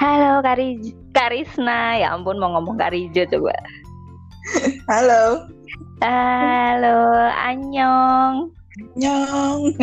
[0.00, 0.80] Halo Kari
[1.12, 3.52] Karisna, ya ampun mau ngomong Karijo coba.
[4.88, 5.44] Halo.
[6.00, 8.48] Halo, Anyong.
[8.96, 9.76] Nyong.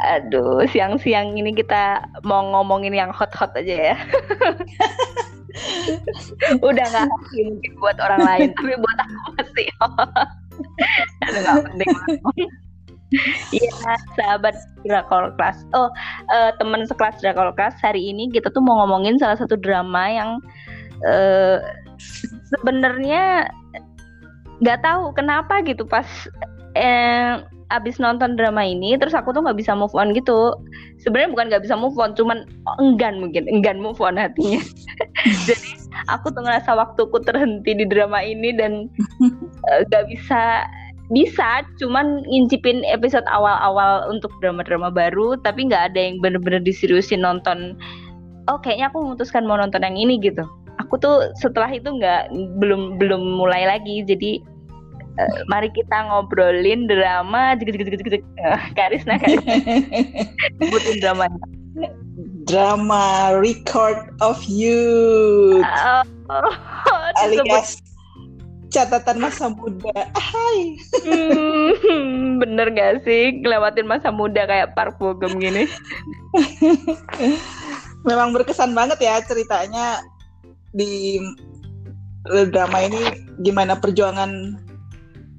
[0.00, 3.96] Aduh, siang-siang ini kita mau ngomongin yang hot-hot aja ya.
[6.64, 10.08] Udah nggak mungkin buat orang lain, tapi buat aku masih hot.
[11.28, 11.92] Aduh nggak penting.
[13.54, 13.70] Iya,
[14.18, 15.62] sahabat Drakor Class.
[15.70, 15.90] Oh,
[16.34, 20.30] uh, teman sekelas Drakor Class hari ini kita tuh mau ngomongin salah satu drama yang
[21.06, 21.62] uh,
[22.50, 23.46] sebenarnya
[24.58, 26.08] nggak tahu kenapa gitu pas
[26.74, 30.54] eh, abis nonton drama ini terus aku tuh nggak bisa move on gitu
[31.02, 32.46] sebenarnya bukan nggak bisa move on cuman
[32.78, 34.62] enggan mungkin enggan move on hatinya
[35.48, 35.68] jadi
[36.08, 38.86] aku tuh ngerasa waktuku terhenti di drama ini dan
[39.90, 40.64] nggak uh, bisa
[41.06, 47.78] bisa cuman ngincipin episode awal-awal untuk drama-drama baru tapi nggak ada yang bener-bener diseriusin nonton
[48.50, 50.42] oh kayaknya aku memutuskan mau nonton yang ini gitu.
[50.82, 52.30] Aku tuh setelah itu nggak
[52.62, 54.06] belum belum mulai lagi.
[54.06, 54.42] Jadi
[55.18, 59.54] uh, mari kita ngobrolin drama jek jek jek uh, Karisna Karisna
[60.62, 61.40] sebutin dramanya.
[62.46, 66.54] Drama Record of You oh, oh,
[67.20, 67.82] alias
[68.70, 70.10] catatan masa muda.
[70.14, 70.78] Hai.
[71.06, 75.70] Hmm, bener gak sih ngelewatin masa muda kayak Park Bo Gum gini?
[78.08, 80.02] Memang berkesan banget ya ceritanya
[80.74, 81.18] di
[82.50, 83.00] drama ini
[83.42, 84.58] gimana perjuangan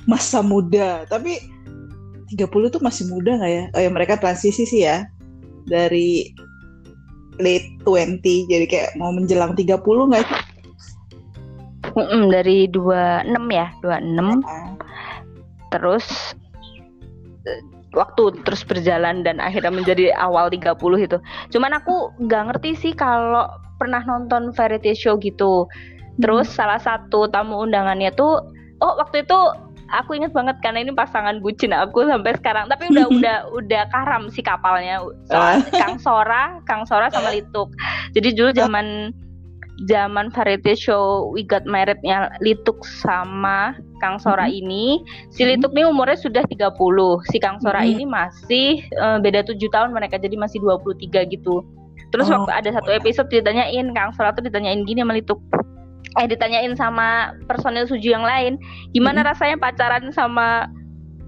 [0.08, 1.04] masa muda.
[1.08, 1.40] Tapi
[2.32, 3.64] 30 tuh masih muda nggak ya?
[3.76, 5.08] Oh ya mereka transisi sih ya
[5.68, 6.32] dari
[7.38, 10.40] late 20 jadi kayak mau menjelang 30 nggak sih?
[11.98, 14.46] Mm-mm, dari 26 ya, 26.
[15.74, 16.06] Terus
[17.50, 17.62] eh,
[17.98, 21.18] waktu terus berjalan dan akhirnya menjadi awal 30 itu.
[21.58, 23.50] Cuman aku nggak ngerti sih kalau
[23.82, 25.66] pernah nonton variety show gitu.
[26.22, 26.56] Terus hmm.
[26.56, 28.46] salah satu tamu undangannya tuh
[28.78, 29.40] oh waktu itu
[29.92, 34.28] aku inget banget karena ini pasangan bucin aku sampai sekarang tapi udah udah udah karam
[34.30, 37.72] si kapalnya soal Kang Sora Kang Sora sama Lituk
[38.12, 39.16] jadi dulu zaman
[39.86, 44.58] zaman variety show We Got Married-nya Lituk sama Kang Sora hmm.
[44.58, 44.86] ini,
[45.30, 45.62] si mm-hmm.
[45.62, 46.74] Lituk ini umurnya sudah 30.
[47.30, 47.92] Si Kang Sora hmm.
[47.94, 51.62] ini masih uh, beda 7 tahun mereka jadi masih 23 gitu.
[52.10, 52.42] Terus oh.
[52.42, 55.38] waktu ada satu episode ditanyain Kang Sora tuh ditanyain gini sama Lituk.
[56.18, 58.58] Eh ditanyain sama personil Suju yang lain,
[58.98, 59.30] gimana hmm.
[59.30, 60.66] rasanya pacaran sama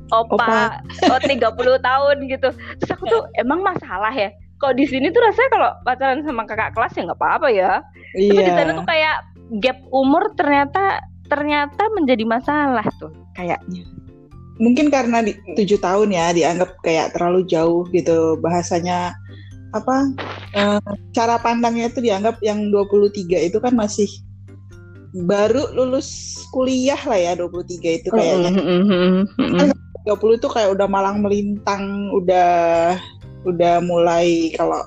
[0.09, 1.13] opa, opa.
[1.13, 1.37] oh 30
[1.85, 2.49] tahun gitu.
[2.81, 4.33] Terus aku tuh emang masalah ya?
[4.59, 7.71] Kok di sini tuh rasanya kalau pacaran sama kakak kelas ya nggak apa-apa ya
[8.17, 8.31] Iya.
[8.33, 9.17] Tapi di sana tuh kayak
[9.61, 13.85] gap umur ternyata ternyata menjadi masalah tuh kayaknya.
[14.59, 19.15] Mungkin karena di tujuh tahun ya dianggap kayak terlalu jauh gitu bahasanya
[19.71, 20.09] apa
[20.57, 20.81] eh,
[21.13, 23.13] cara pandangnya itu dianggap yang 23
[23.45, 24.09] itu kan masih
[25.25, 28.51] baru lulus kuliah lah ya 23 itu kayaknya.
[28.53, 28.83] Mm
[29.37, 29.69] -hmm.
[30.05, 32.97] 30 itu kayak udah malang melintang, udah
[33.47, 34.83] udah mulai kalau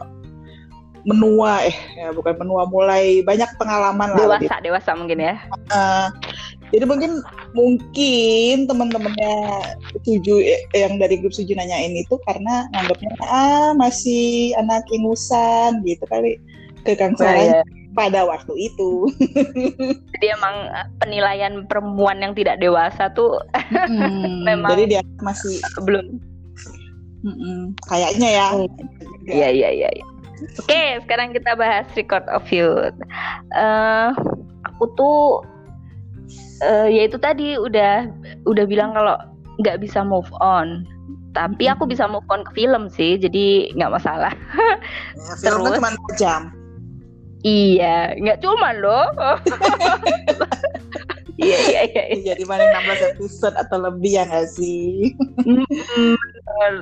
[1.02, 5.34] menua eh ya bukan menua mulai banyak pengalaman dewasa, lah dewasa dewasa mungkin ya
[5.74, 6.06] uh,
[6.72, 7.20] jadi mungkin
[7.52, 9.36] mungkin teman-temannya
[9.98, 16.06] setuju eh, yang dari grup setuju nanyain itu karena nganggapnya ah masih anak ingusan gitu
[16.08, 16.40] kali
[16.82, 17.62] ke Kang nah, ya.
[17.94, 19.06] pada waktu itu.
[20.18, 26.18] Jadi emang eh, penilaian perempuan yang tidak dewasa tuh hmm, memang jadi dia masih belum.
[27.22, 28.46] Mm kayaknya ya.
[29.26, 29.90] Iya iya iya.
[29.94, 30.06] Ya.
[30.58, 32.66] Oke, okay, sekarang kita bahas record of you.
[33.54, 34.10] Uh,
[34.66, 35.46] aku tuh
[36.66, 38.10] uh, ya itu tadi udah
[38.42, 39.14] udah bilang kalau
[39.62, 40.82] nggak bisa move on.
[41.32, 44.34] Tapi aku bisa move on ke film sih, jadi nggak masalah.
[45.16, 46.42] Ya, film kan cuma jam.
[47.42, 49.06] Iya, nggak cuma loh.
[51.40, 52.22] Iya, iya iya iya.
[52.34, 55.16] Jadi mana 16 episode atau lebih ya nggak sih?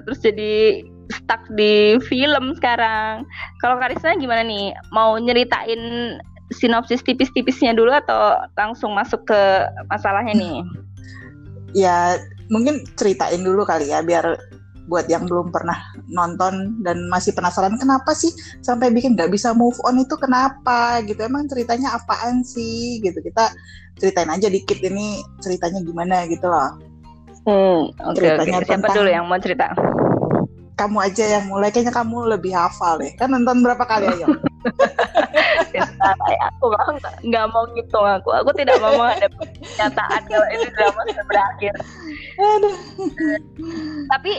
[0.07, 3.27] Terus jadi stuck di film sekarang.
[3.63, 4.75] Kalau Karisna gimana nih?
[4.91, 6.19] Mau nyeritain
[6.51, 9.41] sinopsis tipis-tipisnya dulu atau langsung masuk ke
[9.87, 10.59] masalahnya nih?
[11.71, 12.19] Ya,
[12.51, 14.35] mungkin ceritain dulu kali ya biar
[14.91, 15.79] buat yang belum pernah
[16.11, 21.23] nonton dan masih penasaran kenapa sih sampai bikin nggak bisa move on itu kenapa gitu?
[21.23, 23.23] Emang ceritanya apaan sih gitu?
[23.23, 23.55] Kita
[24.03, 26.75] ceritain aja dikit ini ceritanya gimana gitu loh.
[27.47, 28.67] Hmm, okay, ceritanya okay.
[28.67, 28.97] siapa tentang...
[28.99, 29.67] dulu yang mau cerita?
[30.75, 33.15] Kamu aja yang mulai kayaknya kamu lebih hafal deh.
[33.15, 34.27] Kan nonton berapa kali aja
[36.51, 36.65] aku
[37.25, 38.31] nggak mau ngitung aku.
[38.43, 41.75] Aku tidak mau ada pernyataan kalau ini drama sudah berakhir.
[44.11, 44.33] Tapi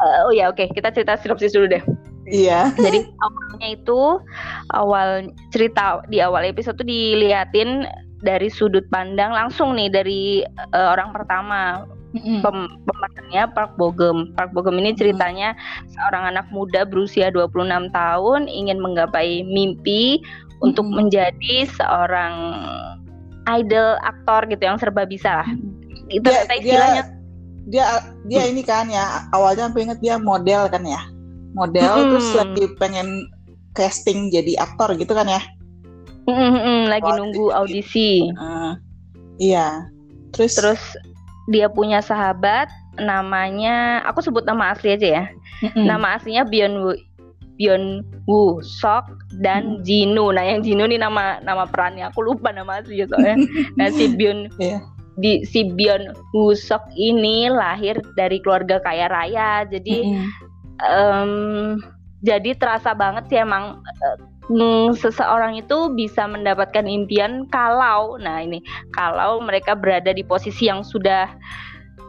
[0.00, 0.66] uh, oh ya oke okay.
[0.72, 1.84] kita cerita sinopsis dulu deh
[2.28, 2.76] Iya.
[2.76, 4.00] Jadi awalnya itu
[4.76, 7.88] awal cerita di awal episode tuh diliatin
[8.20, 10.42] dari sudut pandang langsung nih dari
[10.74, 14.32] uh, orang pertama pem pemerannya Park Bogum.
[14.34, 15.54] Park Bogum ini ceritanya
[15.92, 20.20] seorang anak muda berusia 26 tahun ingin menggapai mimpi
[20.58, 22.34] untuk menjadi seorang
[23.48, 25.48] idol aktor gitu yang serba bisa lah.
[26.10, 27.02] Itu dia, istilahnya.
[27.06, 27.17] Dia,
[27.68, 31.00] dia dia ini kan ya awalnya aku inget dia model kan ya.
[31.52, 32.08] Model hmm.
[32.12, 33.28] terus lagi pengen
[33.76, 35.40] casting jadi aktor gitu kan ya.
[36.28, 38.28] Hmm, lagi nunggu audisi.
[38.36, 38.76] Uh,
[39.40, 39.88] iya.
[40.36, 40.82] Terus terus
[41.48, 42.68] dia punya sahabat
[43.00, 45.24] namanya aku sebut nama asli aja ya.
[45.64, 45.84] Mm-hmm.
[45.88, 46.92] Nama aslinya Bion Wu,
[47.56, 49.08] Bion Woo Sok
[49.40, 49.82] dan mm.
[49.86, 50.30] Jinu.
[50.34, 52.12] Nah, yang Jinu nih nama nama perannya.
[52.12, 53.36] Aku lupa nama aslinya soalnya.
[53.78, 54.84] nah, si Bion yeah.
[55.18, 59.66] Di si Bion Woo Sok ini lahir dari keluarga kaya raya.
[59.66, 60.30] Jadi mm-hmm.
[60.86, 61.32] um,
[62.22, 68.64] jadi terasa banget sih emang uh, seseorang itu bisa mendapatkan impian kalau nah ini
[68.96, 71.28] kalau mereka berada di posisi yang sudah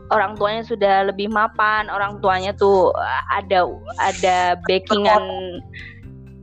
[0.09, 2.89] orang tuanya sudah lebih mapan, orang tuanya tuh
[3.29, 3.69] ada
[4.01, 5.61] ada backingan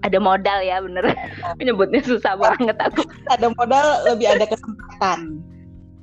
[0.07, 1.03] ada modal ya bener
[1.59, 5.43] menyebutnya susah banget aku ada modal lebih ada kesempatan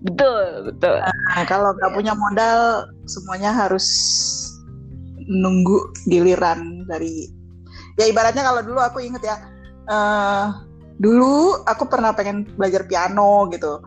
[0.03, 0.95] betul betul.
[0.99, 3.87] Nah, kalau nggak punya modal semuanya harus
[5.23, 7.31] nunggu giliran dari
[7.95, 9.35] ya ibaratnya kalau dulu aku inget ya
[9.87, 10.51] uh,
[10.99, 13.79] dulu aku pernah pengen belajar piano gitu.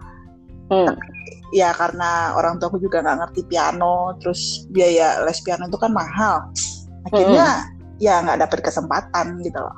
[0.66, 0.82] Hmm.
[0.82, 1.06] tapi
[1.54, 5.94] ya karena orang tua aku juga nggak ngerti piano terus biaya les piano itu kan
[5.94, 6.50] mahal.
[7.06, 8.02] Akhirnya hmm.
[8.02, 9.76] ya nggak dapet kesempatan gitu loh.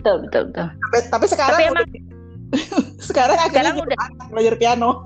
[0.00, 0.66] Betul betul betul.
[0.72, 2.09] Tapi, tapi sekarang tapi emang, udah,
[3.08, 3.98] sekarang akhirnya sekarang udah
[4.30, 4.90] belajar piano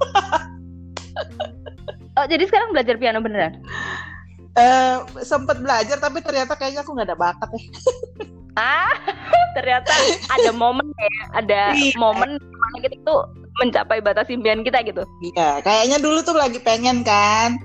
[2.18, 3.60] oh jadi sekarang belajar piano beneran
[4.56, 7.62] uh, sempet belajar tapi ternyata kayaknya aku nggak ada bakat ya
[8.72, 8.94] ah
[9.58, 9.90] ternyata
[10.30, 11.90] ada momen ya ada iya.
[11.98, 13.26] momen mana kita tuh
[13.62, 15.06] mencapai batas impian kita gitu.
[15.34, 17.58] Iya, kayaknya dulu tuh lagi pengen kan.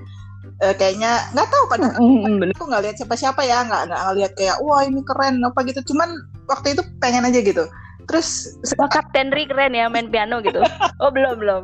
[0.59, 4.59] Uh, kayaknya nggak tahu pada mm, aku nggak lihat siapa-siapa ya nggak nggak ngeliat kayak
[4.59, 6.19] wah ini keren apa gitu cuman
[6.51, 7.63] waktu itu pengen aja gitu
[8.09, 10.59] terus wah Kapten Ri keren ya main piano gitu.
[10.97, 11.63] Oh belum belum.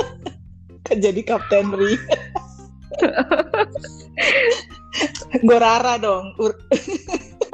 [1.04, 2.00] Jadi Kapten Ri
[5.46, 6.34] Gorara dong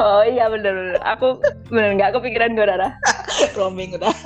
[0.00, 0.97] oh iya bener bener.
[1.05, 2.94] Aku bener nggak kepikiran Gorara.
[3.58, 4.14] Roaming udah.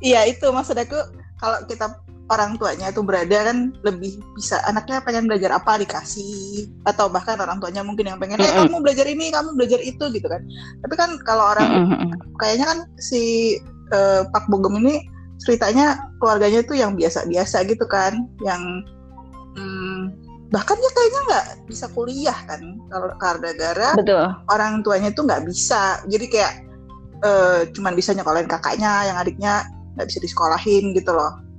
[0.00, 0.96] Iya itu maksud aku
[1.36, 1.92] kalau kita
[2.30, 7.58] orang tuanya itu berada kan lebih bisa anaknya pengen belajar apa dikasih atau bahkan orang
[7.58, 10.40] tuanya mungkin yang pengen eh kamu belajar ini kamu belajar itu gitu kan.
[10.86, 11.68] Tapi kan kalau orang
[12.38, 13.58] kayaknya kan si
[13.90, 15.02] uh, Pak Bogem ini
[15.42, 18.62] ceritanya keluarganya itu yang biasa-biasa gitu kan yang
[19.58, 20.14] hmm,
[20.54, 22.62] bahkan dia kayaknya nggak bisa kuliah kan
[22.94, 23.90] kalau karena gara
[24.54, 25.98] orang tuanya itu nggak bisa.
[26.06, 26.52] Jadi kayak
[27.26, 29.66] uh, cuman bisa nyekolahin kakaknya yang adiknya
[29.98, 31.49] nggak bisa disekolahin gitu loh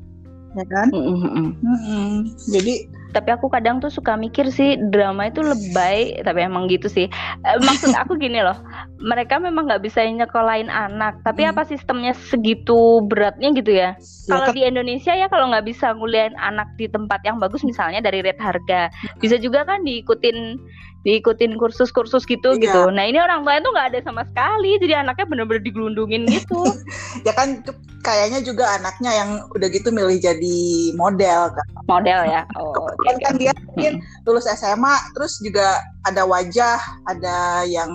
[0.58, 1.48] ya kan mm -hmm.
[1.64, 2.12] Mm -hmm.
[2.52, 2.74] jadi
[3.12, 7.08] tapi aku kadang tuh suka mikir sih drama itu lebay tapi emang gitu sih
[7.44, 8.56] eh, maksud aku gini loh
[9.04, 11.52] mereka memang nggak bisa nyekolahin anak tapi hmm.
[11.52, 16.36] apa sistemnya segitu beratnya gitu ya, ya kalau di Indonesia ya kalau nggak bisa nguliahin
[16.40, 18.88] anak di tempat yang bagus misalnya dari rate harga
[19.20, 20.56] bisa juga kan diikutin
[21.02, 22.62] diikutin kursus-kursus gitu iya.
[22.70, 22.82] gitu.
[22.94, 26.62] Nah ini orang tua itu nggak ada sama sekali, jadi anaknya bener-bener digelundungin gitu.
[27.28, 27.66] ya kan
[28.06, 30.60] kayaknya juga anaknya yang udah gitu milih jadi
[30.94, 31.68] model kan.
[31.90, 32.42] Model ya.
[32.62, 34.24] Oh, kan, kan dia mungkin hmm.
[34.30, 36.78] lulus SMA, terus juga ada wajah,
[37.10, 37.90] ada yang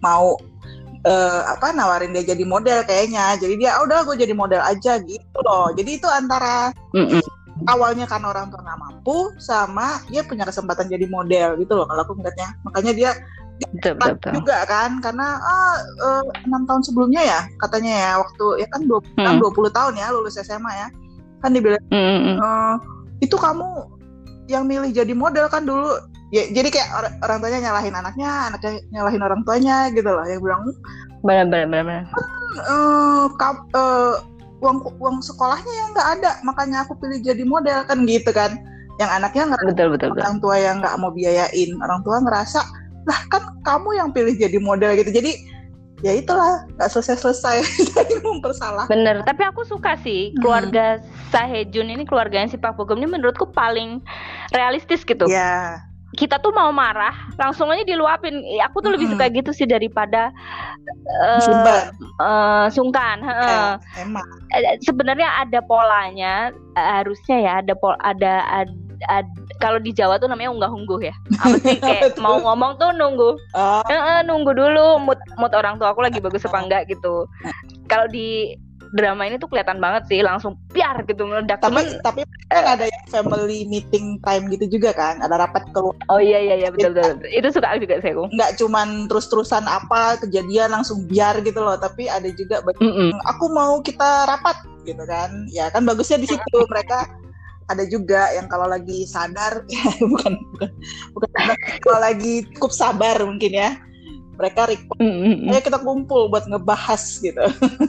[0.00, 0.40] mau
[1.04, 3.36] uh, apa nawarin dia jadi model kayaknya.
[3.36, 5.68] Jadi dia oh, udah gue jadi model aja gitu loh.
[5.76, 10.88] Jadi itu antara mm -mm awalnya kan orang tua nggak mampu sama dia punya kesempatan
[10.88, 13.10] jadi model gitu loh kalau aku ngeliatnya makanya dia
[13.68, 14.32] betul, betul, betul.
[14.40, 18.80] juga kan karena ah, eh, enam uh, tahun sebelumnya ya katanya ya waktu ya kan
[18.88, 19.52] dua kan hmm.
[19.52, 20.88] puluh tahun ya lulus SMA ya
[21.44, 22.40] kan dibilang hmm.
[22.40, 22.76] uh,
[23.20, 23.68] itu kamu
[24.48, 26.00] yang milih jadi model kan dulu
[26.30, 30.40] ya jadi kayak orang, orang tuanya nyalahin anaknya anaknya nyalahin orang tuanya gitu loh yang
[30.40, 30.62] bilang
[31.20, 32.04] benar benar benar
[32.70, 33.28] uh,
[33.76, 34.12] uh,
[34.60, 38.60] uang uang sekolahnya yang nggak ada makanya aku pilih jadi model kan gitu kan
[39.00, 40.22] yang anaknya nggak betul, betul, betul.
[40.22, 42.60] orang tua yang nggak mau biayain orang tua ngerasa
[43.08, 45.32] lah kan kamu yang pilih jadi model gitu jadi
[46.00, 47.56] ya itulah nggak selesai selesai
[47.96, 50.40] dari mempersalah bener tapi aku suka sih hmm.
[50.40, 51.04] keluarga hmm.
[51.30, 54.00] Sahejun ini keluarganya si Pak Bogum ini menurutku paling
[54.52, 55.80] realistis gitu ya
[56.18, 58.42] kita tuh mau marah langsung aja diluapin.
[58.66, 60.34] Aku tuh lebih suka gitu sih daripada
[61.22, 61.86] uh,
[62.18, 64.26] uh, sungkan uh, emang.
[64.82, 68.74] Sebenarnya ada polanya harusnya ya ada pol ada ada,
[69.06, 69.30] ada
[69.62, 71.14] kalau di Jawa tuh namanya unggah-ungguh ya.
[71.46, 73.38] Apa sih kayak mau ngomong tuh nunggu.
[73.54, 77.28] Oh, Eh, eh, nunggu dulu mood mood orang tua aku lagi bagus apa enggak gitu.
[77.86, 78.58] Kalau di
[78.90, 81.62] drama ini tuh kelihatan banget sih langsung piar gitu meledak.
[81.62, 82.20] tapi Cuman tapi
[82.50, 86.54] kan ada yang family meeting time gitu juga kan ada rapat keluar oh iya iya
[86.58, 87.22] iya betul betul.
[87.22, 87.30] betul.
[87.30, 88.28] Itu suka juga saya kok.
[88.34, 93.10] nggak cuman terus-terusan apa kejadian langsung biar gitu loh tapi ada juga bagi- Mm-mm.
[93.26, 97.06] aku mau kita rapat gitu kan ya kan bagusnya di situ mereka
[97.70, 99.62] ada juga yang kalau lagi sadar
[100.12, 100.70] bukan bukan
[101.14, 101.28] bukan
[101.78, 103.70] kalau lagi cukup sabar mungkin ya
[104.40, 105.52] mereka request Mm-mm.
[105.52, 107.44] ayo kita kumpul buat ngebahas gitu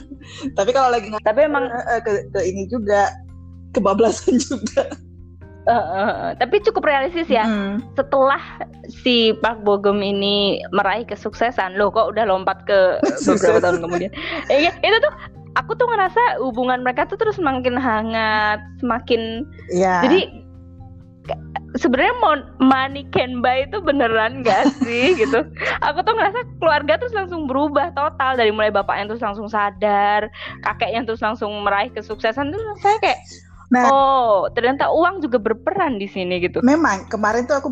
[0.58, 3.10] tapi kalau lagi Tapi emang eh, ke, ke ini juga
[3.72, 4.92] kebablasan juga
[5.64, 7.46] eh, eh, tapi cukup realistis ya.
[7.46, 7.78] Hmm.
[7.94, 12.98] Setelah si Park Bo Gum ini meraih kesuksesan, loh kok udah lompat ke
[13.30, 14.10] beberapa tahun kemudian.
[14.50, 15.14] Eh, iya, itu tuh
[15.56, 20.41] aku tuh ngerasa hubungan mereka tuh terus semakin hangat, semakin ya jadi
[21.72, 25.40] sebenarnya mon- money can buy itu beneran gak sih gitu
[25.80, 30.28] aku tuh ngerasa keluarga terus langsung berubah total dari mulai bapaknya terus langsung sadar
[30.68, 33.20] kakeknya terus langsung meraih kesuksesan tuh saya kayak
[33.72, 33.88] Nah.
[33.88, 37.68] oh ternyata uang juga berperan di sini gitu memang kemarin tuh aku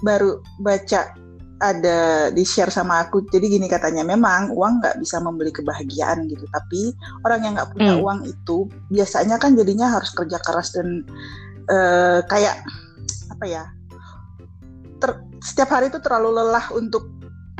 [0.00, 1.12] baru baca
[1.60, 6.48] ada di share sama aku jadi gini katanya memang uang nggak bisa membeli kebahagiaan gitu
[6.48, 6.96] tapi
[7.28, 8.04] orang yang nggak punya Hmm.
[8.08, 11.04] uang itu biasanya kan jadinya harus kerja keras dan
[11.68, 12.64] eh, kayak
[13.32, 13.64] apa ya
[15.02, 17.10] ter- setiap hari itu terlalu lelah untuk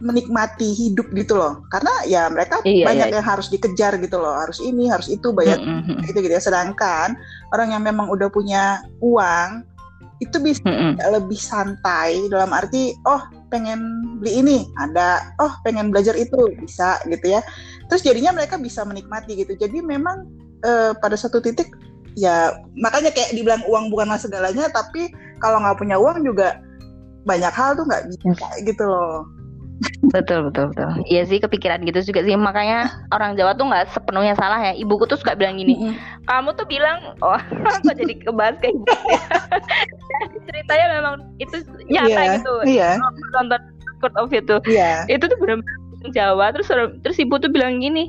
[0.04, 1.64] menikmati hidup gitu loh.
[1.72, 3.14] Karena ya mereka Iya, banyak iya.
[3.20, 6.42] yang harus dikejar gitu loh harus ini harus itu bayar Mm-mm, gitu gitu ya.
[6.42, 7.14] Sedangkan
[7.54, 9.64] orang yang memang udah punya uang
[10.22, 10.98] itu bisa mm-mm.
[10.98, 13.80] lebih santai dalam arti oh pengen
[14.20, 15.24] beli ini ada.
[15.40, 17.40] Oh pengen belajar itu bisa gitu ya.
[17.88, 19.56] Terus jadinya mereka bisa menikmati gitu.
[19.56, 20.26] Jadi memang
[20.66, 21.70] eh, pada satu titik
[22.14, 25.10] ya makanya kayak dibilang uang bukanlah segalanya tapi
[25.44, 26.56] kalau nggak punya uang juga
[27.28, 29.28] banyak hal tuh nggak bisa gitu loh.
[30.14, 30.86] Betul betul betul.
[31.10, 32.32] Iya sih kepikiran gitu juga sih.
[32.38, 34.72] Makanya orang Jawa tuh nggak sepenuhnya salah ya.
[34.72, 35.92] Ibuku tuh suka bilang gini
[36.24, 37.36] kamu tuh bilang oh
[37.84, 38.94] kok jadi kebahas kayak gitu.
[39.12, 39.20] Ya.
[40.48, 41.56] ceritanya memang itu
[41.90, 42.54] nyata Iya, gitu.
[42.64, 42.90] iya.
[43.36, 43.60] Nonton
[44.00, 45.04] Court of itu iya.
[45.08, 46.46] itu tuh benar-benar orang Jawa.
[46.56, 46.68] Terus
[47.04, 48.08] terus ibu tuh bilang gini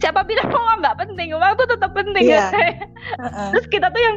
[0.00, 1.30] siapa bilang uang nggak penting?
[1.36, 2.48] Uang tuh tetap penting Iya.
[2.50, 2.74] ya
[3.22, 3.48] Heeh.
[3.54, 4.16] terus kita tuh yang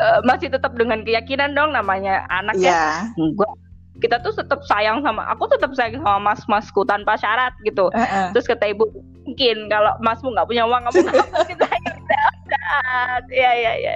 [0.00, 3.08] eh, masih tetap dengan keyakinan dong namanya anak ya.
[3.16, 3.52] Enggak
[4.00, 7.88] kita tuh tetap sayang sama aku tetap sayang sama mas masku tanpa syarat gitu.
[7.96, 8.32] Heeh.
[8.36, 8.84] terus kata ibu
[9.24, 11.98] mungkin kalau masmu nggak punya uang kamu nggak mungkin sayang
[12.46, 13.94] saat ya ya ya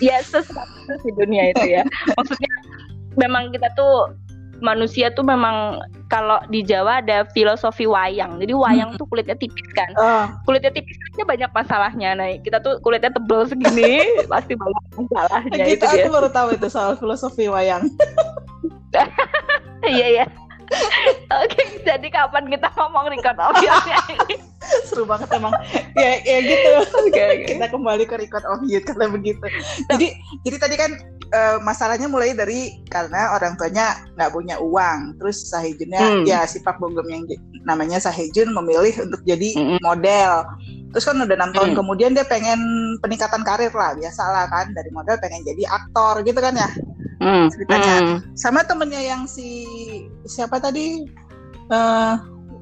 [0.00, 1.82] ya sesuatu di dunia itu ya.
[2.14, 2.52] Maksudnya
[3.18, 4.14] memang kita tuh
[4.62, 8.38] manusia tuh memang kalau di Jawa ada filosofi wayang.
[8.38, 9.90] Jadi wayang tuh kulitnya tipis kan.
[9.98, 12.10] Oh kulitnya tipis aja banyak masalahnya.
[12.14, 16.06] Nah kita tuh kulitnya tebel segini pasti banyak masalahnya gitu itu dia.
[16.06, 17.90] aku baru tahu itu soal filosofi wayang.
[19.82, 20.26] Iya iya.
[21.42, 24.51] Oke jadi kapan kita ngomong record audio-nya ini
[24.88, 25.52] seru banget emang
[25.94, 26.70] ya ya gitu
[27.02, 29.44] oke oke kita kembali ke record of youth karena begitu
[29.88, 30.06] jadi
[30.42, 30.90] jadi tadi kan
[31.28, 36.24] eh, masalahnya mulai dari karena orang tuanya nggak punya uang terus Sahejunnya Hmm.
[36.24, 37.24] ya si Pak Bogem yang
[37.62, 39.78] namanya Sahejun memilih untuk jadi Mm-mm.
[39.80, 40.44] model
[40.92, 41.78] terus kan udah enam tahun Hmm.
[41.78, 42.60] kemudian dia pengen
[43.00, 46.70] peningkatan karir lah biasalah kan dari model pengen jadi aktor gitu kan ya
[47.22, 47.94] Hmm, Ceritanya.
[48.02, 48.18] hmm.
[48.34, 49.62] sama temennya yang si
[50.26, 51.06] siapa tadi
[51.70, 52.14] eh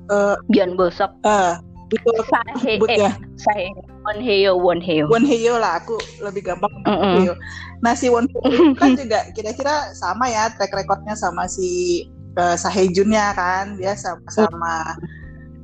[0.07, 1.57] eh Bjorn Bosok eh
[1.91, 3.13] itu Sahe sebut eh ya.
[3.35, 3.67] Sahe.
[4.07, 5.07] Wonheo Wonheo.
[5.11, 7.27] Won Hyo lah aku lebih gampang Mm-mm.
[7.27, 7.35] Hyo.
[7.83, 8.09] Nah si
[8.81, 12.03] kan juga kira-kira sama ya track recordnya sama si
[12.39, 13.77] uh, Sahejunnya kan.
[13.77, 14.95] Dia sama-sama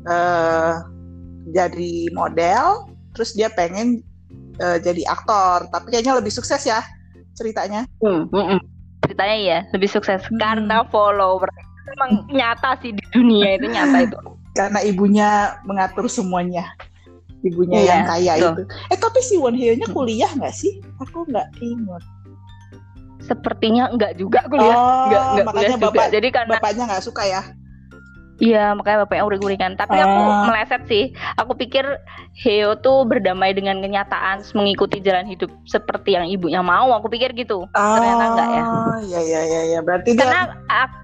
[0.06, 0.74] eh,
[1.54, 4.02] jadi model terus dia pengen
[4.58, 5.70] eh, jadi aktor.
[5.70, 6.82] Tapi kayaknya lebih sukses ya
[7.38, 7.86] ceritanya.
[8.02, 8.58] Hmm, mm-mm.
[9.06, 10.20] ceritanya ya lebih sukses.
[10.26, 10.38] Hmm.
[10.42, 11.46] karena follower
[11.86, 14.18] memang nyata sih di dunia itu nyata itu
[14.56, 15.28] karena ibunya
[15.68, 16.72] mengatur semuanya
[17.44, 18.50] ibunya Iya, yang kaya betul.
[18.50, 22.02] itu eh tapi si Won Hyo nya kuliah nggak sih aku nggak ingat
[23.20, 27.04] sepertinya enggak juga kuliah oh enggak enggak kuliah makanya juga bapak jadi karena bapaknya nggak
[27.04, 27.42] suka ya
[28.36, 29.72] Iya, makanya bapaknya uring-uringan.
[29.80, 30.44] Tapi aku Ah.
[30.44, 31.08] meleset sih.
[31.40, 31.88] Aku pikir
[32.36, 36.92] Heo tuh berdamai dengan kenyataan, mengikuti jalan hidup seperti yang ibunya mau.
[37.00, 37.64] Aku pikir gitu.
[37.72, 38.62] Ternyata enggak ya.
[38.68, 39.80] Oh, iya iya iya iya.
[39.80, 40.96] Berarti dia Karena aku,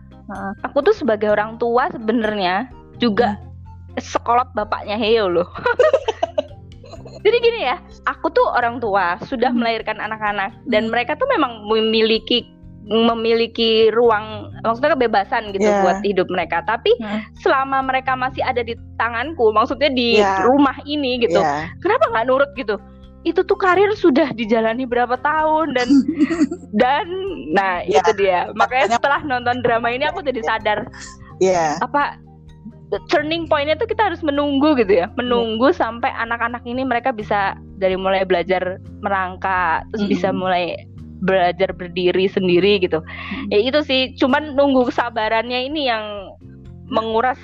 [0.61, 2.69] aku tuh sebagai orang tua sebenarnya
[3.03, 3.35] juga
[3.99, 5.49] sekolot bapaknya Heo loh.
[7.27, 9.63] Jadi gini ya, aku tuh orang tua sudah Hmm.
[9.63, 12.47] melahirkan anak-anak dan mereka tuh memang memiliki
[12.83, 15.83] memiliki ruang maksudnya kebebasan gitu Yeah.
[15.87, 16.67] buat hidup mereka.
[16.67, 17.23] Tapi Hmm.
[17.39, 20.43] selama mereka masih ada di tanganku, maksudnya di Yeah.
[20.43, 21.71] rumah ini gitu, Iya.
[21.79, 22.79] kenapa nggak nurut gitu?
[23.23, 25.87] itu tuh karir sudah dijalani berapa tahun dan
[26.83, 27.07] dan
[27.55, 30.91] nah Ya, itu dia makanya setelah nonton drama ini aku jadi sadar
[31.39, 31.79] Iya.
[31.79, 32.19] apa
[33.09, 35.09] turning pointnya tuh kita harus menunggu gitu ya.
[35.17, 40.41] Menunggu sampai anak-anak ini mereka bisa dari mulai belajar merangkak terus bisa Mm-mm.
[40.43, 40.65] mulai
[41.23, 42.99] belajar berdiri sendiri gitu.
[43.49, 46.35] Ya itu sih cuman nunggu kesabarannya ini yang
[46.93, 47.39] menguras.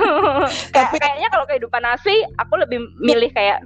[0.72, 3.60] Kayak- kayaknya kalau kehidupan asli aku lebih milih kayak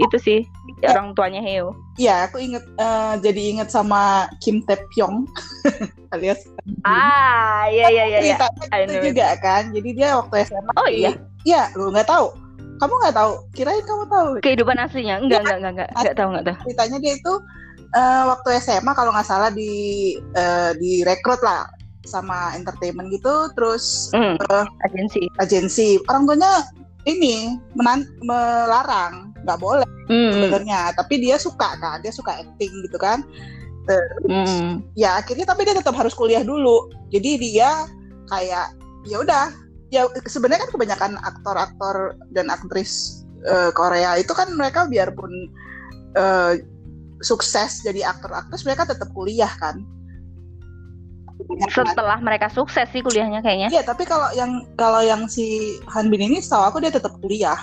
[0.00, 0.38] itu sih
[0.82, 5.28] orang tuanya Heo Iya, aku inget eh, jadi inget sama Kim Tae Pyong
[6.16, 6.40] alias
[6.82, 9.06] ah iya iya iya iya ceritanya I gitu know it.
[9.12, 9.62] juga kan.
[9.70, 10.72] Jadi dia waktu SMA.
[10.74, 12.32] oh iya Iya, lu nggak tahu.
[12.76, 13.32] Kamu nggak tahu?
[13.52, 14.28] Kirain kamu tahu.
[14.40, 17.32] kehidupan aslinya enggak enggak enggak enggak enggak tahu enggak tahu Ceritanya dia itu
[17.90, 19.72] eh, waktu SMA kalau nggak salah di
[20.34, 21.68] eh, direkrut lah
[22.00, 26.00] sama entertainment gitu, terus hmm, eh, agensi agensi.
[26.08, 26.64] Orang tuanya
[27.04, 30.80] ini menan melarang, nggak boleh hmm, sebenarnya.
[30.96, 33.22] Tapi dia suka kan, dia suka acting gitu kan.
[33.90, 34.86] hmm.
[34.94, 37.70] ya akhirnya tapi dia tetap harus kuliah dulu jadi dia
[38.30, 38.70] kayak
[39.02, 39.50] ya udah
[39.90, 45.50] ya sebenarnya kan kebanyakan aktor-aktor dan aktris eh, Korea itu kan mereka biarpun
[46.14, 46.62] eh,
[47.20, 49.82] sukses jadi aktor-aktris mereka tetap kuliah kan
[51.72, 56.38] setelah mereka sukses sih kuliahnya kayaknya Iya, tapi kalau yang kalau yang si Hanbin ini
[56.38, 57.56] setahu aku dia tetap kuliah.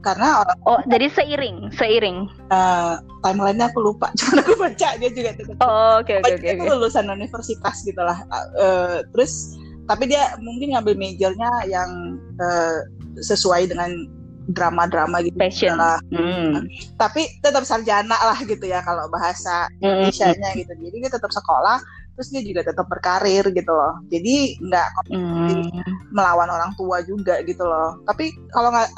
[0.00, 5.36] Karena orang oh jadi seiring seiring eh, timelinenya aku lupa, cuma aku baca dia juga
[5.36, 8.16] tetap oh oke oke oke tuh lulusan universitas gitu lah.
[8.56, 12.78] Eh, terus tapi dia mungkin ngambil majornya yang eh,
[13.20, 14.08] sesuai dengan
[14.50, 16.02] drama-drama gitu passion lah.
[16.10, 16.66] hmm.
[16.98, 20.00] Tapi tetap sarjana lah gitu ya kalau bahasa Hmm.
[20.10, 20.72] Indonesia-nya gitu.
[20.74, 21.78] Jadi dia tetap sekolah,
[22.20, 23.96] terus dia juga tetap berkarir gitu loh.
[24.12, 25.64] Jadi nggak Hmm.
[26.12, 27.96] melawan orang tua juga gitu loh.
[28.04, 28.92] Tapi kalau nggak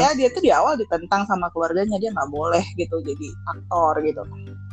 [0.00, 4.24] ya dia tuh di awal ditentang sama keluarganya dia nggak boleh gitu jadi aktor gitu.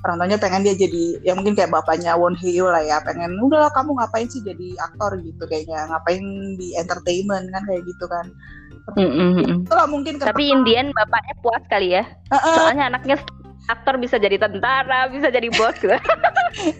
[0.07, 3.67] Orang tuanya pengen dia jadi ya mungkin kayak bapaknya Won Hyo lah ya pengen udah
[3.67, 6.23] lah kamu ngapain sih jadi aktor gitu kayaknya ngapain
[6.55, 8.31] di entertainment kan kayak gitu kan.
[8.95, 9.57] Hmm, hmm, hmm.
[9.67, 12.55] Itulah mungkin tapi Indian bapaknya puas kali ya Heeh.
[12.55, 13.19] soalnya anaknya
[13.69, 15.93] aktor bisa jadi tentara bisa jadi bos gitu.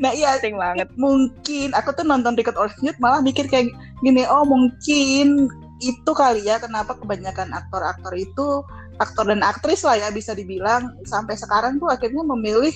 [0.03, 0.91] Nah iya penting banget.
[0.99, 3.71] mungkin aku tuh nonton Ticket or Youth malah mikir kayak
[4.03, 5.47] gini oh mungkin
[5.79, 8.61] itu kali ya kenapa kebanyakan aktor-aktor itu
[8.99, 12.75] aktor dan aktris lah ya bisa dibilang sampai sekarang tuh akhirnya memilih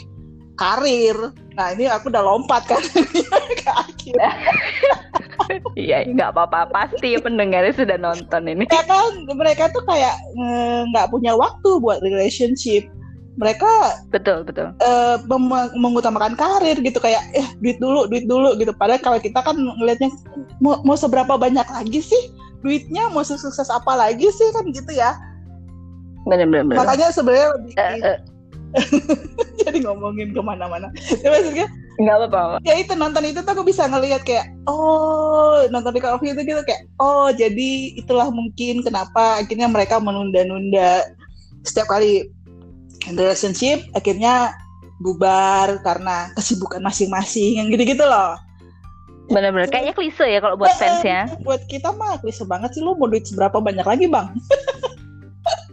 [0.55, 1.15] karir.
[1.53, 2.81] Nah ini aku udah lompat kan.
[3.59, 4.15] Ke akhir.
[5.77, 6.71] Iya nggak apa-apa.
[6.73, 8.65] Pasti pendengarnya sudah nonton ini.
[8.71, 9.29] Ya kan?
[9.29, 10.15] Mereka tuh kayak
[10.89, 12.87] nggak punya waktu buat relationship
[13.35, 13.67] mereka
[14.15, 14.71] betul betul.
[14.79, 18.71] eh, mem- mengutamakan karir gitu kayak eh duit dulu duit dulu gitu.
[18.75, 20.07] Padahal kalau kita kan ngelihatnya
[20.63, 22.31] mau, mau seberapa banyak lagi sih?
[22.63, 24.47] Duitnya mau sukses apa lagi sih?
[24.55, 25.19] Kan gitu ya.
[26.25, 28.17] Benar-benar makanya sebenarnya lebih Eh, eh,
[29.67, 30.89] jadi ngomongin ke mana-mana.
[31.21, 35.95] Ya, maksudnya nggak apa-apa ya itu nonton itu tuh aku bisa ngelihat kayak oh nonton
[35.95, 41.07] di Coffee itu gitu kayak oh jadi itulah mungkin kenapa akhirnya mereka menunda-nunda
[41.63, 42.27] setiap kali
[43.13, 44.57] relationship akhirnya
[44.97, 48.39] bubar karena kesibukan masing-masing yang gitu-gitu loh.
[49.25, 52.81] Benar-benar kayaknya klise ya kalau buat fans ya buat kita mah klise banget sih.
[52.81, 54.29] Lu mau duit seberapa banyak lagi bang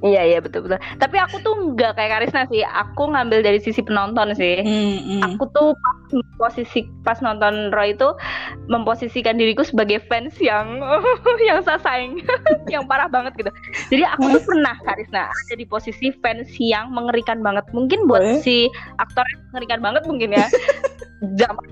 [0.02, 0.78] iya iya betul betul.
[0.98, 2.62] Tapi aku tuh nggak kayak Karisna sih.
[2.62, 4.58] Aku ngambil dari sisi penonton sih.
[4.60, 5.98] Hmm, aku tuh pas
[6.38, 8.08] posisi pas nonton Roy itu
[8.66, 10.82] memposisikan diriku sebagai fans yang
[11.48, 12.18] yang sasaeng
[12.74, 13.50] yang parah banget gitu.
[13.88, 17.64] Jadi aku tuh pernah Karisna ada di posisi fans yang mengerikan banget.
[17.70, 18.42] Mungkin buat Boleh.
[18.42, 18.66] si
[18.98, 20.46] aktornya mengerikan banget mungkin ya.
[21.38, 21.62] Zaman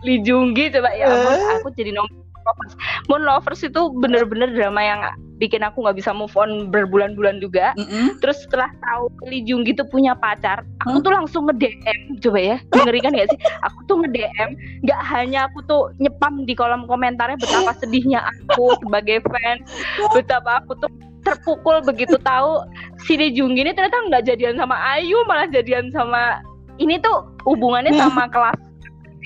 [0.00, 0.88] Lee Jung- Lee coba.
[0.96, 1.60] Ya Eh.
[1.60, 2.74] aku jadi nomor Lovers.
[3.06, 5.00] Moon Lovers itu bener-bener drama yang
[5.36, 8.20] bikin aku nggak bisa move on berbulan-bulan juga Mm-mm.
[8.20, 11.04] Terus setelah tahu Lee Jung gitu punya pacar, aku Hmm?
[11.04, 12.56] tuh langsung nge-DM coba ya.
[12.76, 13.40] Mengerikan gak sih?
[13.64, 14.48] Aku tuh nge-DM,
[14.84, 19.64] nggak hanya aku tuh nyepam di kolom komentarnya betapa sedihnya aku sebagai fans,
[20.12, 22.64] betapa aku tuh terpukul begitu tahu
[23.04, 26.40] si Lee Jung ini ternyata nggak jadian sama Ayu, malah jadian sama
[26.76, 28.56] ini tuh hubungannya sama kelas.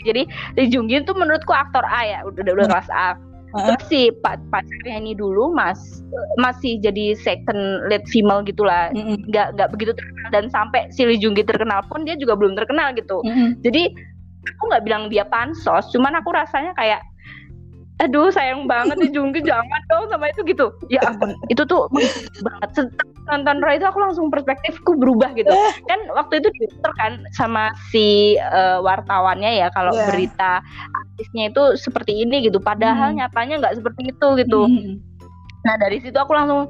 [0.05, 0.23] Jadi
[0.55, 3.17] Lee Jung Gi tuh menurutku aktor A ya, udah udah kelas A.
[3.55, 6.03] Terus si pa- pacarnya ini dulu mas
[6.43, 9.31] masih jadi second lead female gitulah Mm-mm.
[9.31, 12.59] nggak nggak begitu terkenal dan sampai si Lee Jung Gi terkenal pun dia juga belum
[12.59, 13.63] terkenal gitu Mm-mm.
[13.63, 13.95] jadi
[14.59, 16.99] aku nggak bilang dia pansos cuman aku rasanya kayak
[17.95, 21.87] aduh sayang banget nih Jung Gi jangan dong sama itu gitu ya ampun itu tuh
[22.43, 25.55] banget Setelah nonton Roy itu aku langsung perspektifku berubah gitu
[25.87, 30.11] kan waktu itu Twitter kan sama si eh, wartawannya ya kalau Iya.
[30.11, 30.53] berita
[30.93, 33.23] artisnya itu seperti ini gitu padahal Hmm.
[33.23, 34.99] nyatanya nggak seperti itu gitu Mm-mm.
[35.65, 36.69] Nah dari situ aku langsung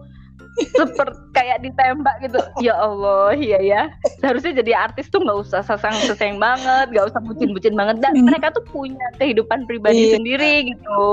[0.55, 2.39] seperti kayak ditembak gitu.
[2.63, 3.83] Ya Allah iya ya.
[4.23, 7.99] Seharusnya jadi artis tuh nggak usah sasang seseng banget nggak usah bucin-bucin banget.
[8.01, 8.31] Dan hmm.
[8.31, 10.15] mereka tuh punya kehidupan pribadi iya.
[10.19, 11.05] sendiri gitu.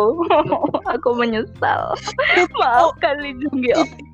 [1.00, 1.98] Aku menyesal.
[2.62, 3.34] Maaf kali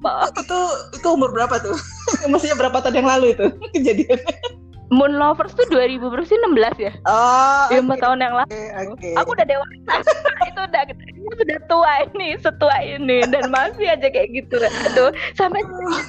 [0.07, 1.75] apa itu tuh itu umur berapa tuh?
[2.31, 4.19] Maksudnya berapa tahun yang lalu itu kejadian
[4.87, 6.93] Moon Lovers tuh 2000 berapa sih 16 ya?
[7.03, 8.01] Oh, lima okay.
[8.07, 8.47] tahun yang lalu.
[8.47, 9.13] Okay, okay.
[9.19, 9.93] Aku udah dewasa.
[10.49, 10.83] itu udah
[11.37, 14.55] sudah tua ini, setua ini dan masih aja kayak gitu.
[14.63, 15.59] Aduh, sampai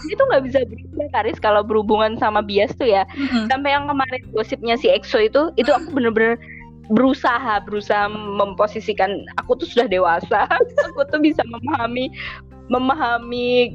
[0.06, 3.02] itu nggak bisa berubah Karis kalau berhubungan sama bias tuh ya.
[3.18, 3.50] Mm-hmm.
[3.50, 6.38] Sampai yang kemarin gosipnya si EXO itu, itu aku bener-bener
[6.88, 10.46] berusaha berusaha memposisikan aku tuh sudah dewasa.
[10.86, 12.14] aku tuh bisa memahami
[12.70, 13.74] memahami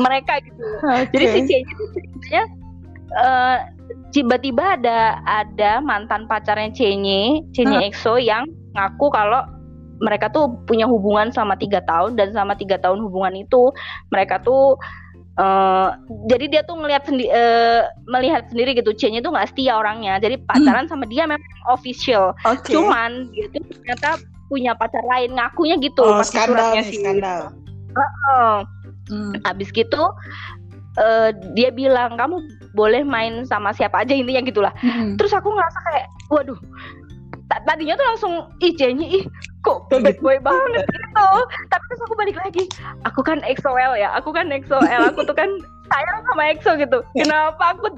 [0.00, 0.64] mereka gitu.
[0.80, 1.04] Okay.
[1.12, 2.44] Jadi si C itu sebenarnya
[3.16, 3.58] uh,
[4.14, 7.90] tiba-tiba ada ada mantan pacarnya Cenye, Cenye.
[7.90, 9.42] EXO yang ngaku kalau
[10.00, 13.70] mereka tuh punya hubungan sama tiga tahun dan sama tiga tahun hubungan itu
[14.10, 14.78] mereka tuh
[15.40, 15.96] Uh,
[16.28, 20.36] jadi dia tuh ngelihat sendi uh, melihat sendiri gitu Cenye tuh nggak setia orangnya jadi
[20.44, 20.92] pacaran hmm.
[20.92, 22.76] sama dia memang official okay.
[22.76, 24.20] cuman dia tuh ternyata
[24.52, 27.56] punya pacar lain ngakunya gitu oh, skandal nih, skandal
[27.96, 28.56] uh, uh.
[29.08, 29.32] Hmm.
[29.48, 30.02] abis gitu
[30.98, 32.42] uh, dia bilang kamu
[32.74, 34.72] boleh main sama siapa aja intinya gitulah.
[34.80, 35.14] Hmm.
[35.14, 36.58] terus aku ngerasa kayak waduh
[37.66, 39.24] tadinya tuh langsung ih ih
[39.66, 41.28] kok bad boy banget gitu.
[41.66, 42.64] Tapi terus aku balik lagi
[43.02, 45.50] aku kan XOL ya aku kan XOL aku tuh kan
[45.90, 46.98] sayang sama EXO gitu.
[47.20, 47.90] Kenapa aku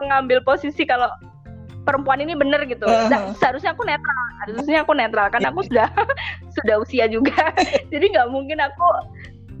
[0.00, 1.10] mengambil posisi kalau
[1.82, 2.86] perempuan ini bener gitu?
[2.86, 5.88] Nah, seharusnya aku netral seharusnya aku netral karena aku sudah
[6.56, 7.52] sudah usia juga.
[7.92, 8.86] Jadi nggak mungkin aku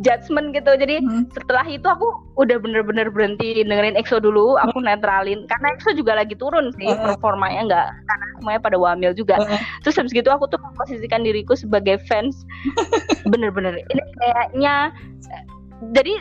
[0.00, 1.28] judgement gitu jadi hmm.
[1.36, 2.08] setelah itu aku
[2.40, 4.88] udah bener-bener berhenti dengerin EXO dulu aku hmm.
[4.88, 7.14] netralin karena EXO juga lagi turun sih uh.
[7.14, 9.60] performanya nggak karena semuanya pada wamil juga uh.
[9.84, 12.48] terus habis gitu aku tuh memposisikan diriku sebagai fans
[13.32, 14.90] bener-bener ini kayaknya
[15.96, 16.12] jadi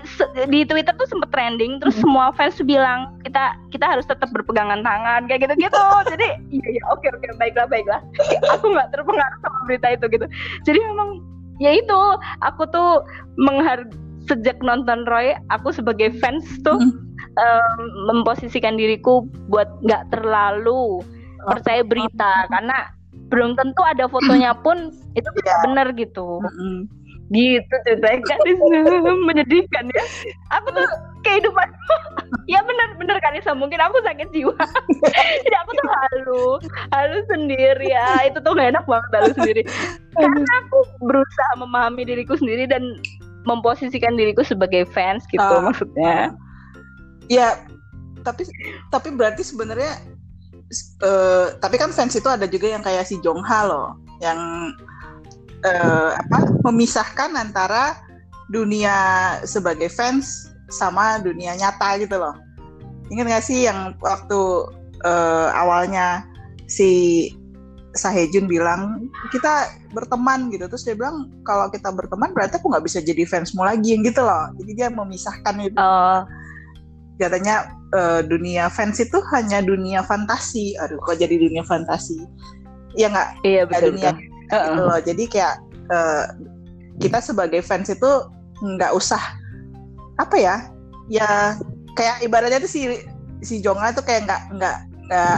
[0.47, 2.03] di Twitter tuh sempet trending terus hmm.
[2.07, 5.83] semua fans tuh bilang kita kita harus tetap berpegangan tangan kayak gitu gitu
[6.15, 7.99] jadi iya iya oke oke baiklah baiklah
[8.55, 10.27] aku nggak terpengaruh sama berita itu gitu
[10.63, 11.99] jadi memang ya itu
[12.41, 13.03] aku tuh
[13.35, 13.83] menghar
[14.25, 16.93] sejak nonton Roy aku sebagai fans tuh hmm.
[17.35, 21.49] um, memposisikan diriku buat nggak terlalu oh.
[21.49, 22.93] percaya berita karena
[23.29, 25.61] belum tentu ada fotonya pun itu yeah.
[25.65, 26.89] benar gitu mm-hmm.
[27.29, 28.21] Gitu ceritanya.
[29.05, 30.03] Kan menyedihkan ya.
[30.59, 30.85] Aku tuh
[31.21, 31.67] kehidupan
[32.53, 34.55] ya benar benar Kanisa mungkin aku sakit jiwa.
[35.45, 36.45] Jadi aku tuh halu
[36.93, 37.87] halu sendiri.
[37.89, 39.61] Ya itu tuh gak enak banget halu sendiri.
[40.17, 42.99] Karena aku berusaha memahami diriku sendiri dan
[43.47, 46.33] memposisikan diriku sebagai fans gitu uh, maksudnya.
[47.29, 47.61] Ya
[48.25, 48.43] tapi
[48.91, 49.95] tapi berarti sebenarnya
[51.01, 54.71] uh, tapi kan fans itu ada juga yang kayak si Jongha loh yang
[55.65, 56.37] uh, apa
[56.69, 57.97] memisahkan antara
[58.49, 58.93] dunia
[59.45, 62.35] sebagai fans sama dunia nyata gitu loh.
[63.09, 64.39] Ingat gak sih yang waktu
[65.05, 66.25] uh, awalnya
[66.69, 67.31] si
[67.97, 73.01] Sahejun bilang kita berteman gitu terus dia bilang kalau kita berteman berarti aku nggak bisa
[73.01, 76.21] jadi fansmu lagi yang gitu loh jadi dia memisahkan itu uh.
[77.17, 82.21] katanya uh, dunia fans itu hanya dunia fantasi aduh kok jadi dunia fantasi
[82.93, 84.28] ya nggak iya betul, dunia betul.
[84.49, 84.99] Gitu loh.
[84.99, 85.55] Jadi kayak
[85.93, 86.25] uh,
[86.99, 88.11] kita sebagai fans itu
[88.59, 89.21] nggak usah
[90.19, 90.55] apa ya
[91.07, 91.55] ya
[91.95, 92.81] kayak ibaratnya tuh si
[93.39, 95.37] si Jonga tuh kayak nggak nggak nggak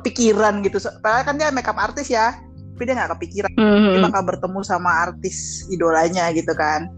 [0.00, 0.80] kepikiran gitu.
[1.04, 2.34] Padahal kan dia makeup artis ya
[2.74, 3.86] tapi dia nggak kepikiran mm-hmm.
[3.94, 6.90] dia bakal bertemu sama artis idolanya gitu kan.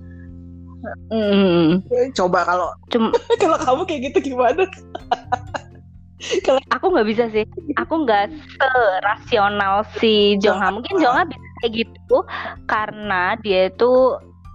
[1.11, 2.15] Mm-hmm.
[2.15, 3.11] coba kalau Cuma...
[3.43, 4.65] kalau kamu kayak gitu gimana?
[6.47, 7.45] Kalau aku nggak bisa sih.
[7.77, 8.33] Aku nggak
[9.05, 12.19] rasional si Jongha mungkin Jongha bisa kayak gitu
[12.69, 13.93] karena dia itu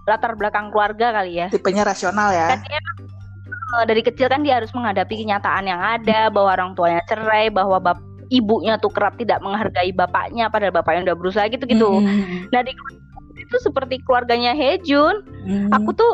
[0.06, 4.58] latar belakang keluarga kali ya tipenya rasional ya kan dia, eh, dari kecil kan dia
[4.58, 7.98] harus menghadapi kenyataan yang ada bahwa orang tuanya cerai bahwa bap
[8.32, 12.48] ibunya tuh kerap tidak menghargai bapaknya padahal bapaknya udah berusaha gitu gitu hmm.
[12.48, 12.72] nah di
[13.36, 15.68] itu seperti keluarganya Hejun hmm.
[15.76, 16.12] aku tuh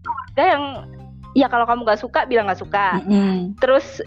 [0.00, 0.64] keluarga yang
[1.36, 3.52] ya kalau kamu nggak suka bilang nggak suka hmm.
[3.60, 4.00] terus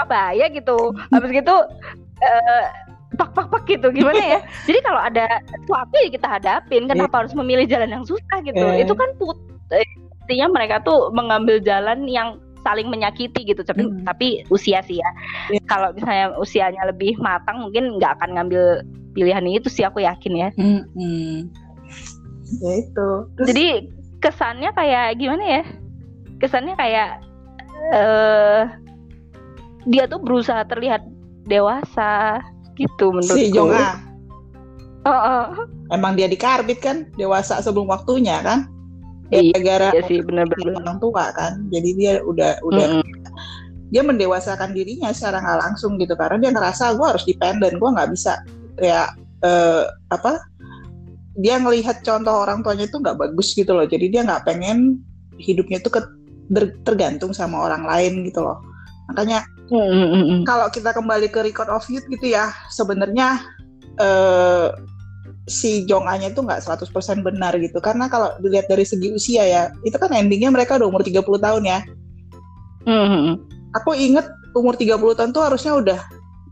[0.00, 1.56] apa ya gitu habis gitu
[2.24, 2.64] uh,
[3.16, 7.20] pak pak pak gitu gimana ya jadi kalau ada sesuatu ya kita hadapin kenapa yeah.
[7.24, 8.84] harus memilih jalan yang susah gitu yeah.
[8.84, 9.36] itu kan put
[10.26, 14.02] artinya mereka tuh mengambil jalan yang saling menyakiti gitu tapi hmm.
[14.02, 15.10] tapi usia sih ya
[15.54, 15.62] yeah.
[15.70, 18.82] kalau misalnya usianya lebih matang mungkin nggak akan ngambil
[19.14, 20.82] pilihan itu sih aku yakin ya hmm.
[20.92, 21.38] Hmm.
[22.60, 23.46] ya itu Terus...
[23.48, 23.66] jadi
[24.18, 25.64] kesannya kayak gimana ya
[26.42, 27.22] kesannya kayak
[27.94, 28.66] uh,
[29.86, 31.06] dia tuh berusaha terlihat
[31.46, 32.42] dewasa
[32.76, 33.40] gitu menurutku.
[33.40, 33.96] Si Jong A.
[35.06, 35.44] Oh, oh.
[35.90, 38.70] Emang dia dikarbit kan dewasa sebelum waktunya kan?
[39.30, 43.90] ya gara iya sih benar-benar orang tua kan jadi dia udah udah Mm-mm.
[43.90, 48.10] dia mendewasakan dirinya secara nggak langsung gitu karena dia ngerasa gue harus dependen gue nggak
[48.14, 48.38] bisa
[48.78, 49.84] kayak eh,
[50.14, 50.38] apa
[51.36, 55.02] dia ngelihat contoh orang tuanya itu nggak bagus gitu loh jadi dia nggak pengen
[55.36, 56.14] hidupnya itu ke-
[56.86, 58.62] tergantung sama orang lain gitu loh
[59.10, 60.46] makanya Mm-mm.
[60.46, 63.42] kalau kita kembali ke record of youth gitu ya sebenarnya
[63.98, 64.70] eh,
[65.46, 66.90] si Jong A-nya itu nggak 100%
[67.22, 67.78] benar gitu.
[67.78, 71.64] Karena kalau dilihat dari segi usia ya itu kan endingnya mereka udah umur 30 tahun
[71.64, 71.80] ya.
[72.86, 73.34] Mm-mm.
[73.74, 75.98] aku inget umur 30 tahun tuh harusnya udah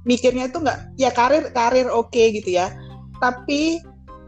[0.02, 2.70] mikirnya tuh nggak ya karir karir oke gitu ya.
[3.18, 3.82] Tapi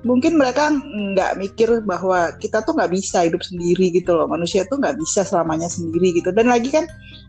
[0.07, 4.31] mungkin mereka nggak mikir bahwa kita tuh nggak bisa hidup sendiri gitu loh.
[4.31, 6.31] Manusia tuh nggak bisa selamanya sendiri gitu.
[6.31, 6.87] Dan lagi kan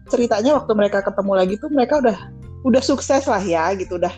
[0.08, 2.18] ceritanya waktu mereka ketemu lagi tuh mereka udah
[2.66, 4.12] udah sukses lah ya gitu udah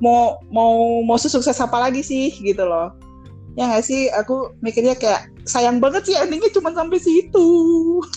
[0.00, 2.92] mau mau mau sukses apa lagi sih gitu loh.
[3.56, 4.12] Ya nggak sih?
[4.12, 7.48] Aku mikirnya kayak sayang banget sih endingnya cuma sampai situ.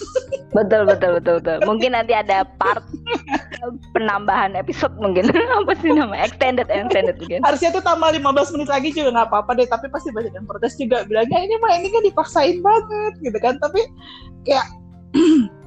[0.57, 1.57] Betul betul betul betul.
[1.63, 2.81] Mungkin nanti ada part
[3.93, 5.29] penambahan episode mungkin.
[5.61, 7.45] Apa sih nama extended extended mungkin.
[7.45, 10.73] Harusnya tuh tambah 15 menit lagi juga nggak apa-apa deh tapi pasti banyak yang protes
[10.75, 11.05] juga.
[11.05, 13.61] Bilangnya ini mah ini kan dipaksain banget gitu kan.
[13.61, 13.81] Tapi
[14.43, 14.67] kayak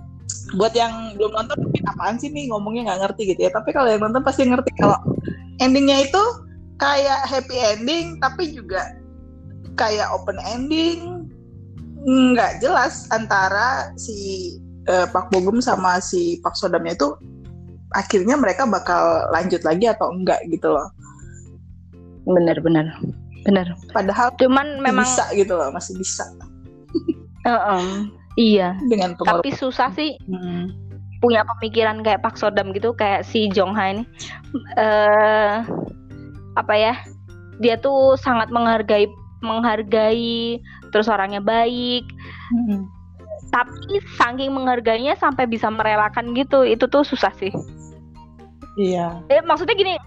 [0.56, 3.50] buat yang belum nonton mungkin apaan sih nih ngomongnya nggak ngerti gitu ya.
[3.52, 4.98] Tapi kalau yang nonton pasti ngerti kalau
[5.60, 6.22] endingnya itu
[6.76, 8.96] kayak happy ending tapi juga
[9.76, 11.28] kayak open ending.
[12.02, 14.50] Nggak jelas antara si
[14.90, 17.14] eh, Pak Bogum sama si Pak Sodamnya itu
[17.92, 20.88] akhirnya mereka bakal lanjut lagi atau enggak gitu loh.
[22.26, 22.86] Benar benar.
[23.90, 26.24] Padahal cuman memang bisa gitu loh masih bisa.
[27.42, 28.06] Heeh.
[28.36, 28.76] Iya.
[28.88, 30.72] Dengan pengorbanan tapi susah sih Hmm.
[31.22, 34.04] punya pemikiran kayak Pak Sodam gitu kayak si Jong Ha ini.
[34.76, 35.54] Eh
[36.58, 36.94] apa ya?
[37.62, 39.06] Dia tuh sangat menghargai
[39.42, 40.58] menghargai
[40.90, 42.04] terus orangnya baik.
[42.52, 42.84] Hmm.
[43.52, 47.52] tapi saking menghargainya sampai bisa merelakan gitu itu tuh susah sih.
[48.80, 49.20] Iya.
[49.28, 50.00] Eh, maksudnya gini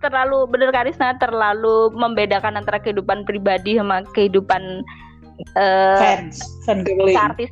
[0.00, 4.80] terlalu bener Karisna terlalu membedakan antara kehidupan pribadi sama kehidupan
[5.56, 6.38] eh fans
[7.16, 7.50] artis.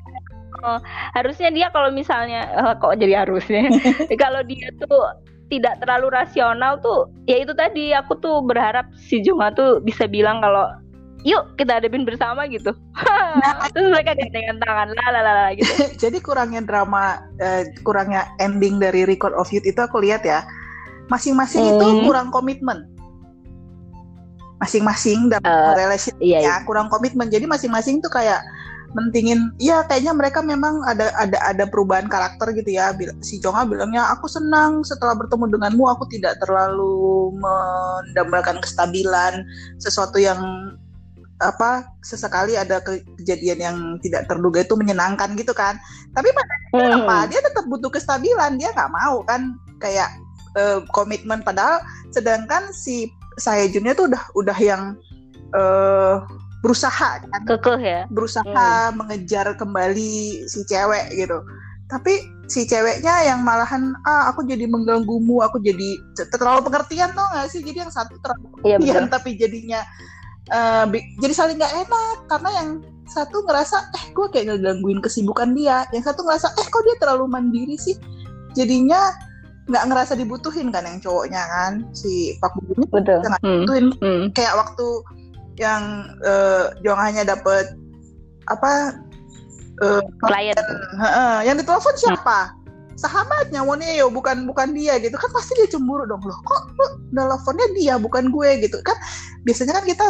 [0.58, 0.82] Oh,
[1.14, 3.70] harusnya dia kalau misalnya eh, kok jadi harusnya?
[4.22, 5.06] Kalau dia tuh
[5.48, 10.44] tidak terlalu rasional tuh ya itu tadi aku tuh berharap si Junga tuh bisa bilang
[10.44, 10.68] kalau
[11.22, 12.74] yuk kita hadapin bersama gitu.
[13.74, 15.72] Terus mereka gandengan tangan lah, gitu.
[16.02, 20.42] Jadi kurangnya drama eh, kurangnya ending dari Record of Youth itu aku lihat ya
[21.08, 22.04] masing-masing itu Hmm.
[22.04, 22.97] kurang komitmen
[24.58, 26.54] masing-masing dalam Eh, relasi iya, iya.
[26.58, 27.30] ya kurang komitmen.
[27.30, 28.42] Jadi masing-masing tuh kayak
[28.96, 32.90] mentingin ya kayaknya mereka memang ada ada ada perubahan karakter gitu ya.
[33.20, 39.44] Si Jonga bilangnya aku senang setelah bertemu denganmu aku tidak terlalu mendambakan kestabilan
[39.76, 40.40] sesuatu yang
[41.38, 45.78] apa sesekali ada ke- kejadian yang tidak terduga itu menyenangkan gitu kan.
[46.10, 46.92] Tapi pada Hmm.
[47.04, 50.10] apa dia tetap butuh kestabilan dia nggak mau kan kayak
[50.58, 51.44] eh, komitmen.
[51.46, 51.78] Padahal
[52.10, 54.98] sedangkan si Saejunnya tuh udah udah yang
[55.54, 56.14] eh,
[56.60, 57.42] berusaha kan.
[57.46, 58.02] Kekeh ya?
[58.10, 61.38] Berusaha mengejar kembali si cewek gitu.
[61.88, 62.20] Tapi
[62.50, 65.96] si ceweknya yang malahan ah aku jadi mengganggumu aku jadi
[66.34, 67.62] terlalu pengertian tuh nggak sih?
[67.64, 69.80] Jadi yang satu terlalu iya pengertian tapi jadinya
[70.52, 72.16] eh, bi- jadi saling nggak enak.
[72.28, 72.68] Karena yang
[73.08, 75.88] satu ngerasa eh gue kayak ngegangguin kesibukan dia.
[75.96, 77.96] Yang satu ngerasa eh kok dia terlalu mandiri sih?
[78.52, 79.14] Jadinya
[79.68, 83.20] nggak ngerasa dibutuhin kan yang cowoknya kan si Pak Buguni betul.
[83.20, 83.56] Jangan Hmm.
[83.62, 84.24] butuhin Hmm.
[84.32, 84.86] kayak waktu
[85.60, 85.82] yang
[86.24, 87.76] eh, Jonganya dapet
[88.48, 88.96] apa
[89.78, 90.66] eh, klien.
[90.98, 92.56] Heeh, yang ditelepon siapa?
[92.98, 95.14] Sahabatnya Woneo bukan bukan dia gitu.
[95.14, 96.18] Kan pasti dia cemburu dong.
[96.24, 98.82] Loh kok lu teleponnya dia bukan gue gitu?
[98.82, 98.98] Kan
[99.46, 100.04] biasanya kan kita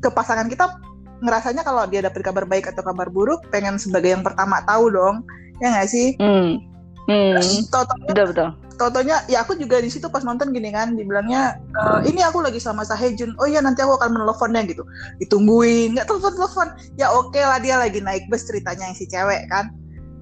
[0.00, 0.72] ke pasangan kita
[1.20, 5.20] ngerasanya kalau dia dapet kabar baik atau kabar buruk pengen sebagai yang pertama tahu dong.
[5.60, 6.16] Ya nggak sih?
[6.16, 6.56] Hmm.
[7.04, 7.36] Hmm.
[7.36, 12.08] Terus betul betul Totonya ya aku juga di situ pas nonton gini kan dibilangnya "E,
[12.08, 13.36] ini aku lagi sama Sahejun.
[13.36, 14.88] Oh iya nanti aku akan meneleponnya gitu.
[15.20, 19.44] Ditungguin nggak telepon telepon ya oke lah dia lagi naik bus ceritanya yang si cewek
[19.52, 19.68] kan.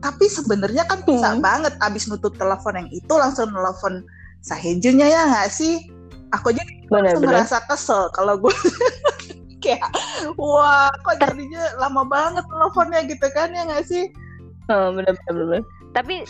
[0.03, 1.43] Tapi sebenarnya kan bisa Hmm.
[1.43, 4.03] banget abis nutup telepon yang itu langsung telepon
[4.43, 5.79] Sahejunnya ya nggak sih?
[6.35, 7.47] Aku aja langsung benar.
[7.47, 8.51] merasa kesel kalau gue
[9.63, 9.87] kayak
[10.35, 14.11] wah kok jadinya lama banget teleponnya gitu kan ya nggak sih?
[14.67, 15.63] Oh, bener, bener, bener.
[15.91, 16.23] Tapi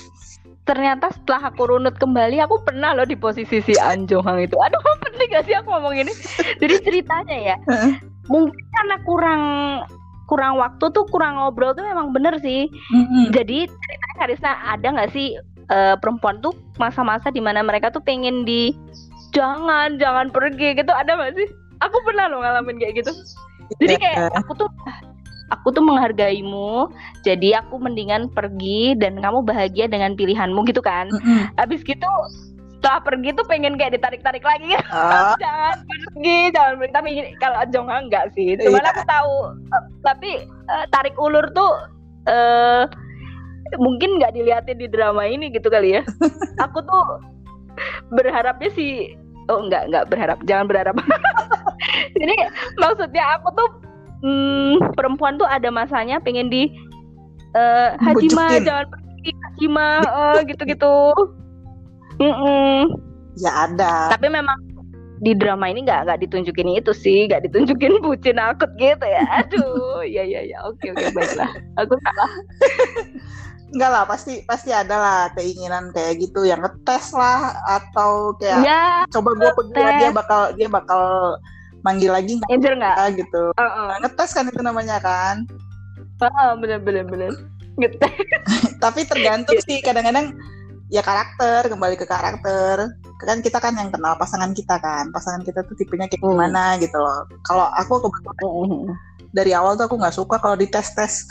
[0.69, 4.61] ternyata setelah aku runut kembali, aku pernah loh di posisi si Anjong Hang itu.
[4.61, 6.13] Aduh, penting gak sih aku ngomong ini?
[6.61, 7.57] Jadi ceritanya ya,
[8.33, 9.43] mungkin karena kurang
[10.29, 12.69] kurang waktu tuh kurang ngobrol tuh memang bener sih.
[13.33, 15.41] Jadi ceritanya Karisna ada nggak sih
[15.73, 18.77] eh, perempuan tuh masa-masa di mana mereka tuh pengen di
[19.33, 21.49] jangan jangan pergi gitu ada nggak sih?
[21.81, 23.13] Aku pernah loh ngalamin kayak gitu.
[23.81, 24.69] Jadi kayak aku tuh
[25.59, 26.89] aku tuh menghargaimu
[27.27, 31.11] jadi aku mendingan pergi dan kamu bahagia dengan pilihanmu gitu kan?
[31.11, 31.41] Mm -hmm.
[31.59, 32.07] habis gitu
[32.79, 34.79] setelah pergi tuh pengen kayak ditarik-tarik lagi.
[34.95, 35.35] Oh.
[35.43, 36.95] jangan pergi jangan pergi.
[36.95, 37.11] Tapi
[37.43, 38.55] kalau Jongha enggak sih.
[38.55, 38.93] Cuman yeah.
[38.95, 39.35] aku tahu
[39.75, 40.31] uh, tapi
[40.71, 41.73] uh, tarik ulur tuh
[42.31, 42.87] uh,
[43.83, 46.03] mungkin nggak dilihatin di drama ini gitu kali ya.
[46.71, 47.05] Aku tuh
[48.15, 49.19] berharapnya sih
[49.51, 50.39] oh enggak enggak berharap.
[50.47, 50.95] Jangan berharap.
[52.19, 52.37] Jadi
[52.79, 53.69] maksudnya aku tuh
[54.23, 56.71] hmm, perempuan tuh ada masanya pengen di
[57.55, 61.13] uh, Hajima jangan pergi Hajima uh, gitu-gitu
[62.19, 62.79] Mm -mm.
[63.39, 64.11] Ya ada.
[64.11, 64.59] Tapi memang
[65.19, 69.23] di drama ini nggak nggak ditunjukin itu sih, nggak ditunjukin bucin akut gitu ya.
[69.43, 71.51] Aduh, ya ya ya, oke oke baiklah.
[71.79, 72.31] Aku salah.
[73.69, 79.05] Enggak lah, pasti pasti ada lah keinginan kayak gitu yang ngetes lah atau kayak ya,
[79.13, 81.37] coba gue pergi dia bakal dia bakal
[81.87, 83.43] manggil lagi nggak nggak gitu.
[83.55, 83.91] Uh -uh.
[84.03, 85.47] ngetes kan itu namanya kan.
[86.19, 87.33] Uh, bener bener bener.
[87.79, 88.13] Ngetes.
[88.83, 90.35] Tapi tergantung sih kadang-kadang
[90.89, 95.61] ya karakter kembali ke karakter kan kita kan yang kenal pasangan kita kan pasangan kita
[95.69, 96.33] tuh tipenya kayak hmm.
[96.33, 96.81] gimana hmm.
[96.81, 98.41] gitu loh kalau aku kebetulan
[98.73, 98.85] hmm.
[99.37, 101.29] dari awal tuh aku nggak suka kalau dites tes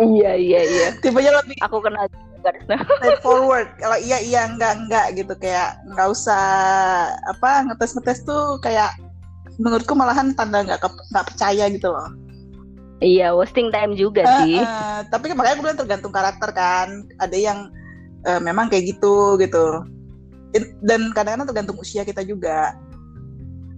[0.00, 2.08] iya iya iya tipenya lebih aku kenal
[3.24, 3.68] forward.
[3.78, 5.34] Kalau iya iya enggak enggak gitu.
[5.38, 6.44] Kayak nggak usah
[7.30, 8.92] apa ngetes ngetes tuh kayak
[9.60, 12.08] menurutku malahan tanda nggak nggak percaya gitu loh.
[13.02, 14.62] Iya, wasting time juga uh, sih.
[14.62, 17.02] Uh, tapi makanya gue bilang tergantung karakter kan.
[17.18, 17.58] Ada yang
[18.30, 19.82] uh, memang kayak gitu gitu.
[20.84, 22.78] Dan kadang-kadang tergantung usia kita juga.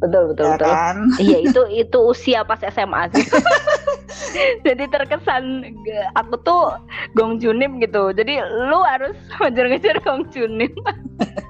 [0.04, 0.68] Betul betul ya betul.
[0.68, 0.96] kan?
[1.16, 3.24] iya itu itu usia pas SMA sih
[4.66, 5.74] jadi terkesan
[6.14, 6.76] aku tuh
[7.18, 8.14] Gong Junim gitu.
[8.14, 10.72] Jadi lu harus ngejar-ngejar Gong Junim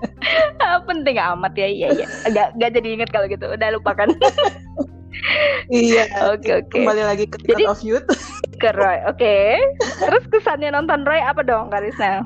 [0.89, 2.07] penting amat ya iya iya.
[2.33, 3.49] Gak, gak jadi inget kalau gitu.
[3.51, 4.09] Udah lupakan.
[5.73, 6.05] Iya.
[6.35, 6.69] Oke okay, oke.
[6.69, 6.81] Okay.
[6.83, 8.05] kembali lagi ke jadi, of Youth.
[8.63, 9.19] ke Roy oke.
[9.19, 9.59] Okay.
[9.99, 12.23] terus kesannya nonton Roy apa dong Karisna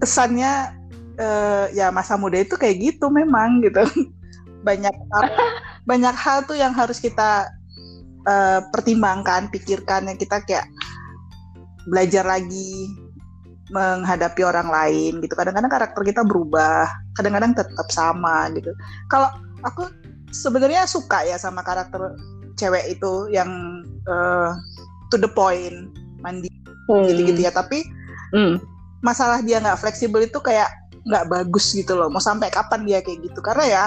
[0.00, 0.76] kesannya
[1.20, 3.84] uh, ya masa muda itu kayak gitu memang gitu.
[4.66, 5.24] Banyak hal,
[5.86, 7.46] banyak hal tuh yang harus kita
[8.26, 10.66] uh, pertimbangkan pikirkan yang kita kayak
[11.86, 12.90] belajar lagi
[13.70, 15.34] menghadapi orang lain gitu.
[15.34, 16.86] Kadang-kadang karakter kita berubah
[17.18, 18.70] kadang-kadang tetap sama gitu.
[19.10, 19.30] Kalau
[19.66, 19.90] aku
[20.30, 22.14] sebenarnya suka ya sama karakter
[22.54, 24.54] cewek itu yang uh,
[25.10, 25.90] to the point
[26.22, 26.50] mandi
[26.90, 27.06] hmm.
[27.10, 27.50] gitu-gitu ya.
[27.50, 27.82] Tapi
[28.34, 28.62] hmm.
[29.02, 30.70] masalah dia nggak fleksibel itu kayak
[31.06, 32.10] nggak bagus gitu loh.
[32.10, 33.38] Mau sampai kapan dia kayak gitu?
[33.42, 33.84] Karena ya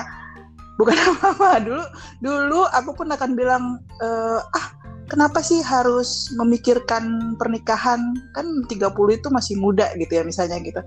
[0.79, 1.59] bukan apa-apa.
[1.59, 1.83] Dulu
[2.23, 3.63] dulu aku pun akan bilang
[3.99, 4.07] e,
[4.39, 4.67] ah
[5.11, 8.15] kenapa sih harus memikirkan pernikahan?
[8.31, 10.79] Kan 30 itu masih muda gitu ya misalnya gitu.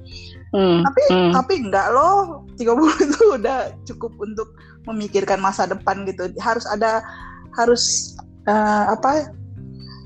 [0.56, 1.32] Hmm, tapi hmm.
[1.36, 2.48] tapi enggak loh.
[2.56, 2.64] 30
[3.12, 4.56] itu udah cukup untuk
[4.88, 6.32] memikirkan masa depan gitu.
[6.40, 7.04] Harus ada
[7.52, 8.16] harus
[8.48, 9.28] uh, apa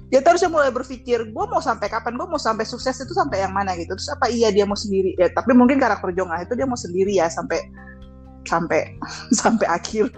[0.06, 2.14] dia harusnya mulai berpikir gue mau sampai kapan?
[2.14, 3.74] Gue mau sampai sukses itu sampai yang mana?
[3.74, 3.90] Gitu.
[3.90, 5.18] Terus apa iya dia mau sendiri?
[5.18, 7.58] Ya tapi mungkin karakter Jongah itu dia mau sendiri ya sampai
[8.46, 8.94] sampai
[9.40, 10.10] sampai akhir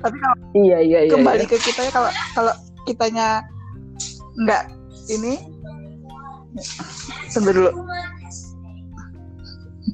[0.00, 1.50] tapi kalau iya, iya, iya, kembali iya.
[1.50, 2.52] ke kita ya kalau kalau
[2.86, 3.42] kitanya
[4.46, 4.64] nggak
[5.10, 5.42] ini
[7.34, 7.70] tunggu dulu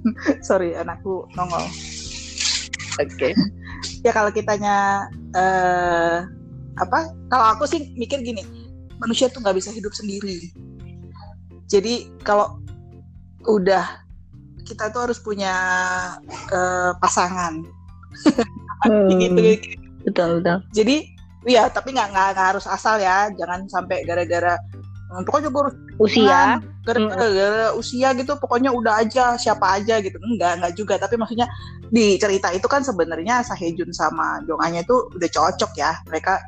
[0.46, 1.64] sorry anakku nongol
[3.00, 3.32] oke okay.
[4.04, 6.26] ya kalau kitanya uh,
[6.80, 8.44] apa kalau aku sih mikir gini
[9.00, 10.52] manusia tuh nggak bisa hidup sendiri
[11.70, 12.60] jadi kalau
[13.48, 14.01] udah
[14.62, 15.54] kita tuh harus punya
[16.52, 17.62] uh, pasangan.
[18.82, 19.78] Hmm, gitu, gitu.
[20.10, 20.58] Betul betul.
[20.74, 21.06] Jadi
[21.46, 23.30] ya tapi nggak nggak harus asal ya.
[23.30, 24.58] Jangan sampai gara-gara
[25.14, 26.58] hmm, pokoknya gue harus usia.
[26.82, 27.78] gara-gara hmm.
[27.78, 30.18] usia gitu pokoknya udah aja siapa aja gitu.
[30.18, 30.98] Enggak enggak juga.
[30.98, 31.46] Tapi maksudnya
[31.94, 36.02] di cerita itu kan sebenarnya Sahejun sama Jonganya itu udah cocok ya.
[36.10, 36.42] Mereka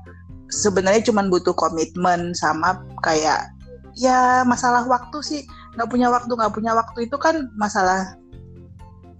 [0.50, 3.46] sebenarnya cuma butuh komitmen sama kayak
[3.94, 5.40] ya masalah waktu sih
[5.74, 8.14] nggak punya waktu nggak punya waktu itu kan masalah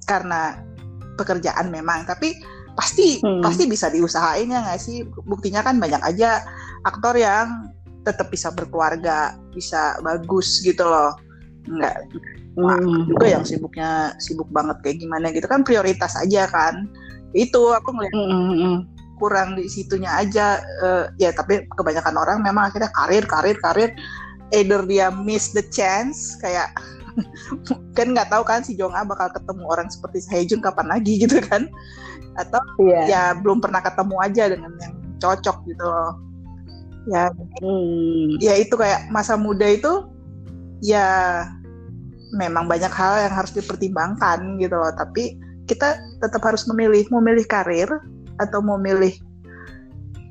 [0.07, 0.61] karena
[1.17, 2.07] pekerjaan memang.
[2.07, 2.39] Tapi
[2.75, 3.43] pasti hmm.
[3.43, 5.07] pasti bisa diusahain ya nggak sih?
[5.27, 6.43] Buktinya kan banyak aja
[6.87, 7.71] aktor yang
[8.05, 11.17] tetap bisa berkeluarga bisa bagus gitu loh.
[11.67, 11.97] Nggak
[12.59, 13.11] hmm.
[13.11, 15.47] juga yang sibuknya sibuk banget kayak gimana gitu.
[15.47, 16.87] Kan prioritas aja kan.
[17.35, 18.31] Itu aku ngeliat hmm.
[18.31, 18.77] hmm, hmm.
[19.19, 20.63] kurang di situnya aja.
[20.83, 23.91] Uh, ya tapi kebanyakan orang memang akhirnya karir karir karir
[24.55, 26.71] either dia miss the chance kayak
[27.99, 31.39] kan nggak tahu kan si Jong A bakal ketemu orang seperti Sehejun kapan lagi gitu
[31.43, 31.71] kan
[32.35, 33.07] atau yeah.
[33.07, 36.19] ya belum pernah ketemu aja dengan yang cocok gitu loh
[37.07, 37.31] ya
[37.63, 38.41] hmm.
[38.41, 40.09] ya itu kayak masa muda itu
[40.83, 41.07] ya
[42.35, 45.39] memang banyak hal yang harus dipertimbangkan gitu loh tapi
[45.71, 47.89] kita tetap harus memilih memilih karir
[48.43, 49.15] atau mau milih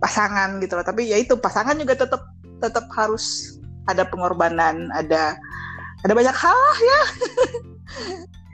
[0.03, 2.27] pasangan gitu loh tapi ya itu pasangan juga tetap
[2.59, 3.57] tetap harus
[3.87, 5.35] ada pengorbanan, ada
[6.03, 7.01] ada banyak hal ya.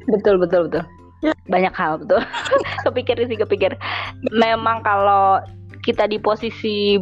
[0.09, 0.84] betul betul betul.
[1.19, 1.34] Ya.
[1.51, 2.21] Banyak hal betul.
[2.88, 3.75] kepikir sih kepikir.
[4.32, 5.43] Memang kalau
[5.84, 6.95] kita di posisi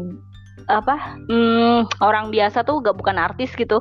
[0.67, 3.79] apa hmm, orang biasa tuh gak bukan artis gitu.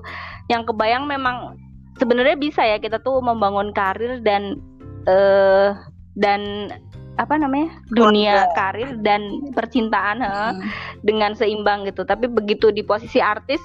[0.52, 1.56] Yang kebayang memang
[1.98, 4.60] sebenarnya bisa ya kita tuh membangun karir dan
[5.08, 5.72] eh
[6.18, 6.70] dan
[7.16, 8.56] apa namanya dunia Keluarga.
[8.60, 9.20] karir dan
[9.56, 10.60] percintaan he, Hmm.
[11.00, 12.04] dengan seimbang gitu.
[12.04, 13.60] Tapi begitu di posisi artis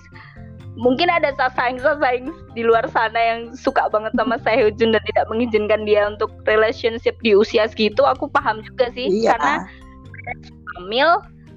[0.79, 6.07] mungkin ada sasaeng-sasaeng di luar sana yang suka banget sama Sehun dan tidak mengizinkan dia
[6.07, 8.01] untuk relationship di usia segitu.
[8.07, 9.35] Aku paham juga sih Iya.
[9.35, 9.53] karena
[10.77, 11.09] hamil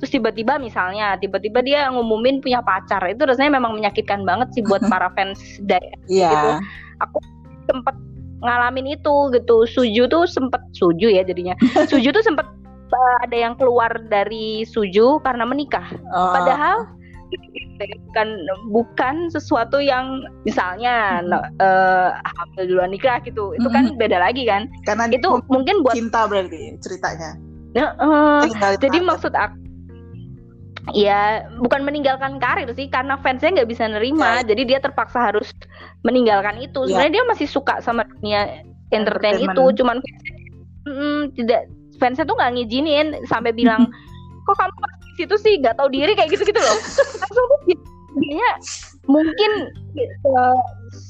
[0.02, 4.82] terus tiba-tiba misalnya tiba-tiba dia ngumumin punya pacar itu rasanya memang menyakitkan banget sih buat
[4.92, 6.58] para fans dari Iya.
[7.00, 7.22] aku
[7.70, 7.94] sempet
[8.42, 11.54] ngalamin itu gitu suju tuh sempet suju ya jadinya
[11.90, 12.44] suju tuh sempet
[12.90, 16.34] uh, ada yang keluar dari suju karena menikah Oh.
[16.34, 16.84] padahal
[17.74, 18.28] bukan
[18.70, 21.18] bukan sesuatu yang misalnya
[22.22, 23.98] hamil duluan nikah gitu itu kan Mhm.
[23.98, 27.34] beda lagi kan karena itu mungkin buat cinta berarti ceritanya.
[27.74, 29.08] Tinggalin jadi anak.
[29.10, 29.56] maksud aku
[30.92, 34.52] ya bukan meninggalkan karir sih karena fansnya nggak bisa nerima Ya.
[34.54, 35.48] jadi dia terpaksa harus
[36.04, 37.00] meninggalkan itu Ya.
[37.00, 38.62] sebenarnya dia masih suka sama dunia
[38.92, 39.76] entertain itu Entertainment.
[39.80, 40.36] cuman fansnya,
[40.86, 41.60] mm, tidak
[41.96, 43.88] fansnya tuh nggak ngizinin sampai bilang
[44.46, 44.76] kok kamu
[45.14, 46.78] situ sih nggak tahu diri kayak gitu gitu loh.
[47.22, 47.60] Langsung tuh
[48.14, 48.50] dia
[49.10, 49.50] mungkin
[49.98, 50.60] eh,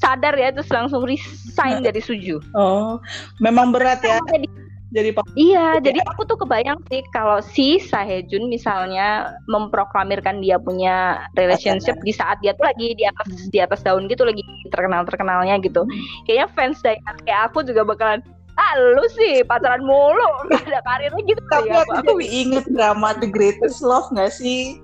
[0.01, 2.41] sadar ya terus langsung resign dari suju.
[2.57, 2.97] Oh,
[3.39, 4.17] memang berat ya.
[4.33, 5.27] Jadi jadi pak.
[5.35, 12.15] Iya, jadi aku tuh kebayang sih kalau si Sahejun misalnya memproklamirkan dia punya relationship di
[12.15, 14.39] saat dia tuh lagi di atas di atas daun gitu lagi
[14.71, 15.83] terkenal terkenalnya gitu.
[16.23, 18.23] Kayaknya fans kayak aku juga bakalan
[18.55, 23.27] ah lu sih pacaran mulu gak ada karirnya gitu Tapi kali aku inget drama The
[23.27, 24.79] Greatest Love nggak sih?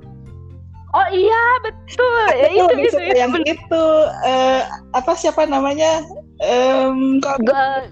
[0.92, 3.56] Oh iya betul ya, itu lebih itu, itu, yang bener.
[3.56, 3.84] itu
[4.28, 4.62] eh,
[4.92, 6.04] apa siapa namanya?
[6.44, 7.88] Em, kok Gua,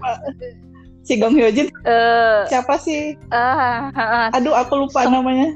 [1.00, 3.16] si Gong Hyo Jin eh, siapa sih?
[3.32, 5.48] ah, ah, ah, Aduh aku lupa Song- namanya.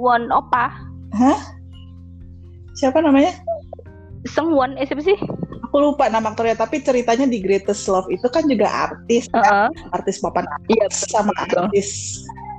[0.00, 0.72] Won Opa,
[2.72, 3.36] Siapa namanya?
[4.24, 5.18] Sengwon, eh siapa sih?
[5.72, 9.72] Aku lupa nama aktornya tapi ceritanya di Greatest Love itu kan juga artis, Heeh.
[9.88, 11.64] artis papan Iya, atas sama betul.
[11.64, 11.88] artis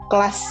[0.09, 0.41] kelas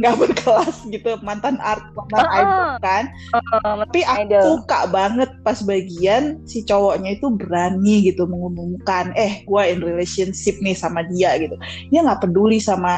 [0.00, 2.40] nggak berkelas gitu mantan art mantan Heeh.
[2.40, 3.04] idol kan
[3.36, 4.44] Heeh, tapi aku Idol.
[4.48, 10.72] suka banget pas bagian si cowoknya itu berani gitu mengumumkan eh gue in relationship nih
[10.72, 11.52] sama dia gitu
[11.92, 12.96] dia nggak peduli sama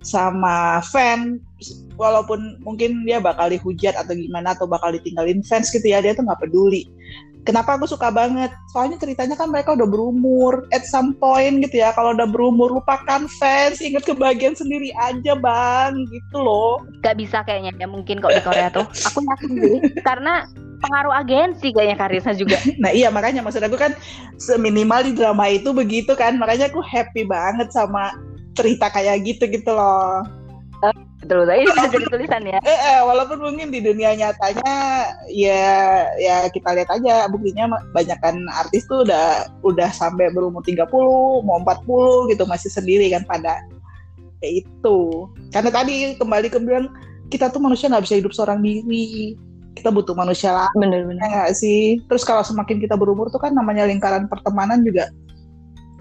[0.00, 1.36] sama fan
[2.00, 6.24] walaupun mungkin dia bakal dihujat atau gimana atau bakal ditinggalin fans gitu ya dia tuh
[6.24, 6.88] nggak peduli
[7.46, 11.94] kenapa aku suka banget soalnya ceritanya kan mereka udah berumur at some point gitu ya
[11.94, 17.74] kalau udah berumur lupakan fans inget kebahagiaan sendiri aja bang gitu loh Gak bisa kayaknya
[17.78, 18.86] ya mungkin kok di Korea tuh.
[19.06, 20.44] Aku yakin sih karena
[20.78, 22.58] pengaruh agensi kayaknya karirnya juga.
[22.82, 23.94] Nah iya makanya maksud aku kan
[24.38, 28.14] seminimal di drama itu begitu kan makanya aku happy banget sama
[28.54, 30.26] cerita kayak gitu gitu loh.
[31.28, 31.60] Betul betul.
[31.60, 32.58] Ini bisa jadi tulisan ya.
[32.64, 34.74] Eh, eh, walaupun mungkin di dunia nyatanya
[35.28, 35.60] ya
[36.16, 40.88] ya kita lihat aja buktinya banyakan artis tuh udah udah sampai berumur 30
[41.44, 43.60] mau 40 gitu masih sendiri kan pada
[44.40, 45.28] kayak itu.
[45.52, 46.88] Karena tadi kembali ke bilang
[47.28, 49.36] kita tuh manusia nggak bisa hidup seorang diri.
[49.76, 51.20] Kita butuh manusia lain Bener-bener.
[51.20, 52.00] Ya nggak sih?
[52.08, 55.12] Terus kalau semakin kita berumur tuh kan namanya lingkaran pertemanan juga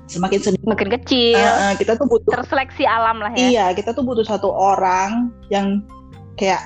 [0.08, 0.68] semakin sedikit.
[0.68, 1.38] Makin kecil.
[1.38, 3.48] Eh, eh, kita tuh butuh Terseleksi alam lah ya.
[3.48, 5.84] iya, kita tuh butuh satu orang yang
[6.40, 6.64] kayak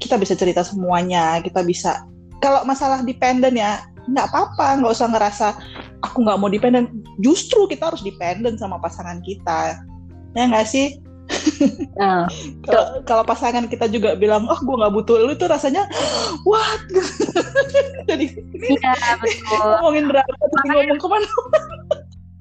[0.00, 2.02] kita bisa cerita semuanya, kita bisa
[2.42, 5.46] kalau masalah dependen ya nggak apa-apa, nggak usah ngerasa
[6.02, 6.90] aku nggak mau dependen.
[7.22, 9.78] Justru kita harus dependen sama pasangan kita.
[10.34, 10.98] Ya nggak sih?
[11.96, 12.26] Nah,
[12.66, 15.86] Kalau kalau pasangan kita juga bilang, oh gue nggak butuh lu itu rasanya,
[16.42, 16.82] what?
[18.10, 18.26] Jadi
[18.66, 18.92] iya
[19.22, 19.62] betul.
[19.78, 21.26] ngomongin drama tapi ngomong ke mana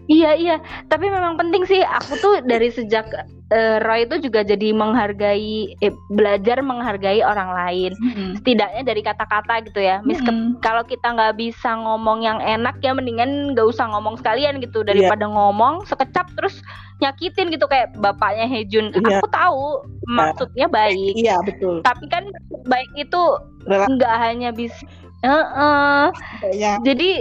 [0.10, 0.56] Iya iya.
[0.90, 1.82] Tapi memang penting sih.
[1.84, 3.06] Aku tuh dari sejak
[3.52, 7.92] eh, Roy itu juga jadi menghargai, eh, belajar menghargai orang lain.
[8.40, 10.00] Setidaknya dari kata-kata gitu ya.
[10.02, 10.64] Miske- Mm-mm.
[10.64, 15.28] kalau kita nggak bisa ngomong yang enak ya mendingan nggak usah ngomong sekalian gitu daripada
[15.28, 16.64] ngomong sekecap terus
[17.02, 18.94] nyakitin gitu kayak bapaknya Hejun.
[18.94, 19.20] Iya.
[19.20, 19.66] Aku tahu
[20.12, 22.26] maksudnya baik, iya betul tapi kan
[22.68, 23.22] baik itu
[23.66, 24.82] nggak hanya bisa
[25.22, 26.10] Heeh.
[26.42, 27.12] kayaknya jadi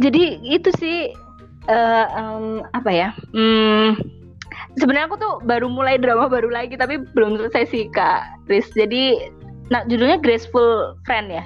[0.00, 1.12] jadi itu sih
[1.68, 4.00] eh, em, apa ya hmm,
[4.78, 8.68] sebenarnya aku tuh baru mulai drama baru lagi tapi belum selesai sih kak Riz.
[8.76, 9.32] Jadi
[9.70, 11.44] nah judulnya Graceful Friend ya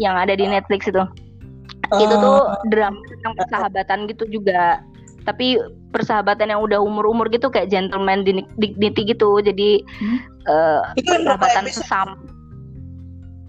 [0.00, 1.04] yang ada di Netflix itu.
[1.88, 4.84] Itu tuh drama tentang persahabatan gitu juga.
[5.24, 5.60] Tapi
[5.92, 9.40] persahabatan yang udah umur-umur gitu kayak gentleman dignity gitu.
[9.40, 10.18] Jadi Hmm.
[10.48, 12.14] eh, itu berapa persahabatan sesama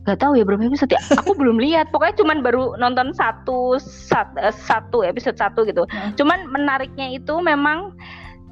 [0.09, 1.01] Gak tahu ya berapa episode ya.
[1.21, 1.93] Aku belum lihat.
[1.93, 5.85] Pokoknya cuman baru nonton satu sat, eh, satu episode satu gitu.
[5.85, 6.17] Hmm.
[6.17, 7.93] Cuman menariknya itu memang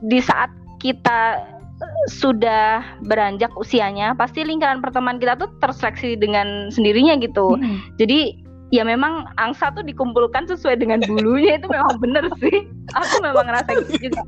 [0.06, 1.42] di saat kita
[1.82, 7.58] eh, sudah beranjak usianya, pasti lingkaran pertemanan kita tuh terseleksi dengan sendirinya gitu.
[7.58, 7.82] Hmm.
[7.98, 12.68] Jadi ya memang angsa tuh dikumpulkan sesuai dengan bulunya itu memang bener sih.
[12.94, 14.22] Aku memang ngerasa gitu juga.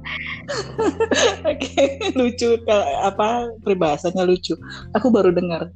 [1.51, 1.83] Oke,
[2.15, 4.55] lucu kalau apa peribahasanya lucu.
[4.95, 5.69] Aku baru dengar.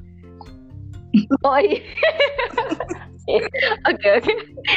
[1.43, 1.79] Oh iya.
[3.87, 4.31] Oke oke.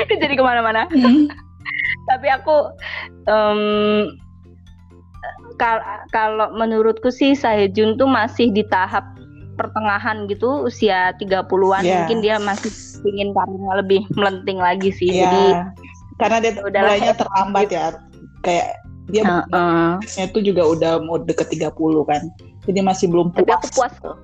[0.06, 0.86] Jadi ke mana-mana.
[0.94, 1.26] Hmm.
[2.08, 2.70] Tapi aku
[3.26, 3.60] em,
[5.58, 5.82] kal-
[6.14, 9.02] kalau menurutku sih Sehjun tuh masih di tahap
[9.56, 12.06] pertengahan gitu usia 30-an Iya.
[12.06, 12.70] mungkin dia masih
[13.02, 15.10] ingin karirnya lebih melenting lagi sih.
[15.10, 15.26] Iya.
[15.26, 15.44] Jadi
[16.16, 17.18] karena dia Udahlah, mulainya ya.
[17.18, 17.84] terlambat ya.
[18.46, 18.68] Kayak
[19.10, 19.86] dia Heeh.
[19.98, 21.72] nya tuh juga udah mau deket 30
[22.06, 22.22] kan.
[22.62, 23.58] Jadi masih belum tapi puas.
[23.58, 24.16] aku puas tuh.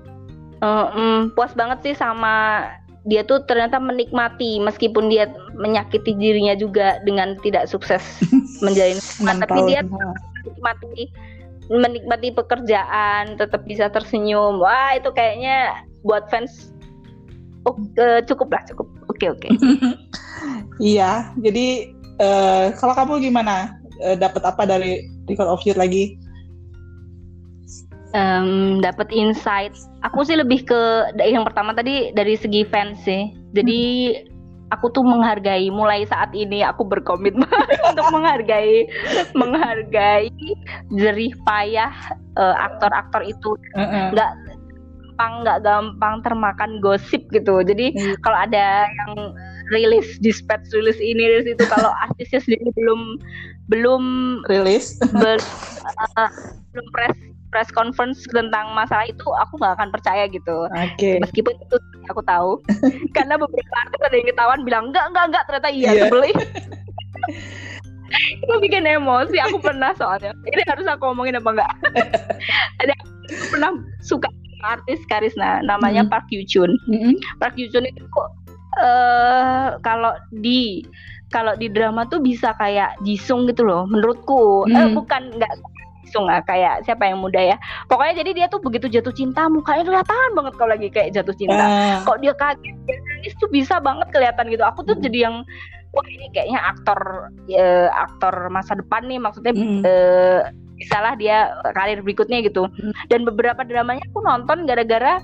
[0.63, 2.65] Mm, puas banget sih sama
[3.03, 5.27] dia tuh ternyata menikmati meskipun dia
[5.59, 7.99] menyakiti dirinya juga dengan tidak sukses
[8.63, 11.11] menjalin tapi dia menikmati
[11.71, 14.59] menikmati pekerjaan tetap bisa tersenyum.
[14.59, 16.71] Wah itu kayaknya buat fans
[17.67, 17.75] oh,
[18.27, 18.87] cukup lah cukup.
[19.11, 19.47] Oke oke.
[20.81, 23.79] Iya, jadi eh, kalau kamu gimana?
[24.03, 26.19] Eh, Dapat apa dari Record of Youth lagi?
[28.13, 29.73] Em, dapat insight
[30.05, 30.81] aku sih lebih ke
[31.17, 33.81] yang pertama tadi dari segi fans sih jadi
[34.69, 37.49] aku tuh menghargai mulai saat ini aku berkomitmen
[37.89, 38.85] untuk menghargai
[39.33, 40.29] menghargai
[40.93, 41.89] jerih payah
[42.37, 44.13] eh, aktor-aktor itu Heeh.
[44.13, 44.31] nggak
[45.13, 48.13] gampang nggak gampang termakan gosip gitu jadi Iya.
[48.21, 49.13] kalau ada yang
[49.73, 53.17] rilis dispatch rilis ini rilis itu kalau artisnya sendiri belum
[53.73, 54.03] belum
[54.49, 55.01] Rilis.
[55.17, 56.29] uh,
[56.73, 57.17] belum press
[57.53, 61.21] press conference tentang masalah itu aku nggak akan percaya gitu Oke.
[61.21, 61.77] meskipun itu
[62.09, 62.57] aku tahu
[63.15, 66.03] karena beberapa artis ada yang ketahuan bilang enggak enggak enggak ternyata iya Iya.
[66.09, 66.31] sebeli
[68.43, 71.71] itu bikin emosi aku pernah soalnya ini harus aku ngomongin apa enggak
[72.81, 72.93] ada
[73.29, 74.27] aku pernah suka
[74.63, 76.11] artis Karisna namanya Hmm.
[76.11, 77.19] Park Yoo Chun Mm-mm.
[77.37, 78.29] Park Yoo Chun itu kok
[78.79, 80.81] eh kalau di
[81.27, 84.95] kalau di drama tuh bisa kayak Jisung gitu loh menurutku eh, Hmm.
[84.95, 85.51] bukan nggak
[86.03, 89.87] Jisung lah kayak siapa yang muda ya pokoknya jadi dia tuh begitu jatuh cinta mukanya
[89.87, 93.79] kelihatan banget kalau lagi kayak jatuh cinta Ah, kok dia kaget dia nangis tuh bisa
[93.79, 95.03] banget kelihatan gitu aku tuh Hmm.
[95.03, 95.35] jadi yang
[95.93, 96.99] wah ini kayaknya aktor
[97.47, 99.81] eh, aktor masa depan nih maksudnya mm-mm.
[99.85, 100.41] eh
[100.73, 102.91] bisalah dia karir berikutnya gitu Hmm.
[103.07, 105.21] dan beberapa dramanya aku nonton gara-gara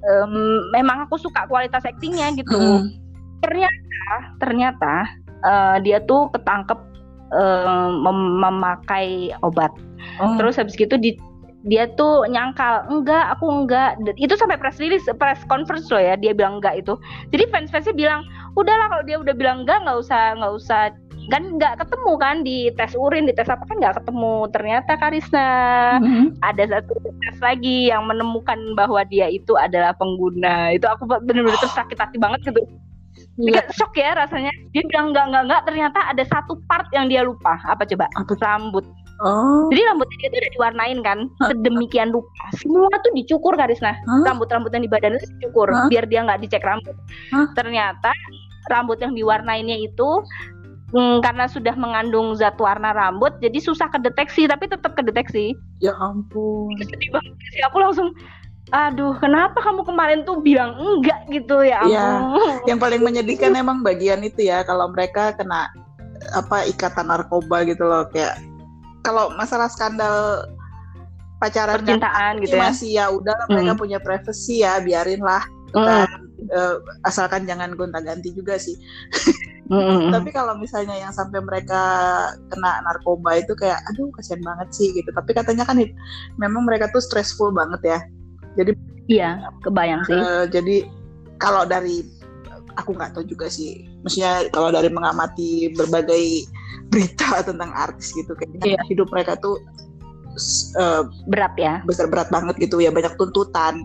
[0.00, 0.32] em,
[0.70, 2.88] memang aku suka kualitas aktingnya gitu Mm-mm.
[3.42, 4.06] ternyata
[4.38, 4.94] ternyata
[5.42, 6.93] eh, dia tuh ketangkep
[7.34, 9.74] eh, mem- memakai obat.
[10.20, 10.36] Oh.
[10.36, 11.16] terus habis gitu di
[11.64, 13.96] dia tuh nyangkal enggak aku enggak.
[14.20, 17.00] Itu sampai press release press conference loh ya dia bilang enggak itu.
[17.32, 18.20] Jadi fans fansnya bilang
[18.54, 20.82] udahlah kalau dia udah bilang enggak nggak usah nggak usah.
[21.32, 24.36] Kan nggak ketemu kan di tes urin di tes apa kan nggak ketemu.
[24.52, 25.48] Ternyata Karisna
[26.04, 26.36] Mm-mm.
[26.44, 30.76] ada satu tes lagi yang menemukan bahwa dia itu adalah pengguna.
[30.76, 32.60] Itu aku bener-bener tersakit hati banget gitu
[33.36, 33.66] Iya.
[33.70, 37.58] shock ya rasanya dia bilang enggak enggak enggak ternyata ada satu part yang dia lupa
[37.64, 38.34] apa coba Apa?
[38.38, 39.70] rambut Oh.
[39.70, 44.26] jadi rambutnya dia tuh udah diwarnain kan sedemikian rupa semua tuh dicukur Karisna Hah?
[44.26, 45.86] rambut-rambut yang di badan itu dicukur Hah?
[45.86, 46.98] biar dia nggak dicek rambut
[47.30, 47.46] Hah?
[47.54, 48.10] ternyata
[48.66, 50.18] rambut yang diwarnainnya itu
[50.90, 56.74] mm, karena sudah mengandung zat warna rambut jadi susah kedeteksi tapi tetap kedeteksi Ya ampun.
[56.82, 58.10] sedih banget sih aku langsung
[58.74, 61.62] aduh kenapa kamu kemarin tuh bilang enggak gitu?
[61.62, 62.08] Ya Iya.
[62.66, 65.70] Yang paling menyedihkan emang bagian itu ya kalau mereka kena
[66.34, 68.34] apa ikatan narkoba gitu loh kayak
[69.06, 70.42] kalau masalah skandal
[71.38, 72.62] pacaran percintaan gitu ya?
[72.66, 73.80] masih ya udah mereka Hmm.
[73.80, 75.46] punya privacy ya biarin lah.
[75.74, 76.06] Mm,
[76.44, 76.76] Eh,
[77.08, 78.76] asalkan jangan gonta-ganti juga sih.
[79.64, 80.10] Mm, mm, mm.
[80.12, 81.80] tapi kalau misalnya yang sampai mereka
[82.52, 85.08] kena narkoba itu kayak aduh kasihan banget sih gitu.
[85.08, 85.80] Tapi katanya kan
[86.36, 87.98] memang mereka tuh stressful banget ya
[89.10, 89.30] iya
[89.62, 90.16] kebayang sih.
[90.16, 90.76] Eh, jadi
[91.36, 92.04] kalau dari
[92.78, 93.84] aku nggak tahu juga sih.
[94.02, 96.48] Maksudnya kalau dari mengamati berbagai
[96.88, 98.80] berita tentang artis gitu kayaknya Iya.
[98.90, 99.60] hidup mereka tuh
[100.80, 101.78] eh, berat ya.
[101.86, 102.90] besar berat banget gitu ya.
[102.90, 103.82] Banyak tuntutan.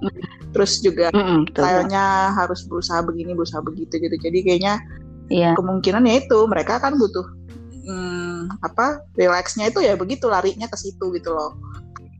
[0.50, 4.16] Terus juga Mm, mm, stylenya harus berusaha begini berusaha begitu gitu.
[4.18, 4.82] Jadi kayaknya
[5.30, 5.54] iya.
[5.54, 7.40] kemungkinan ya itu mereka kan butuh
[7.90, 11.58] hmm, apa relaxnya itu ya begitu larinya ke situ gitu loh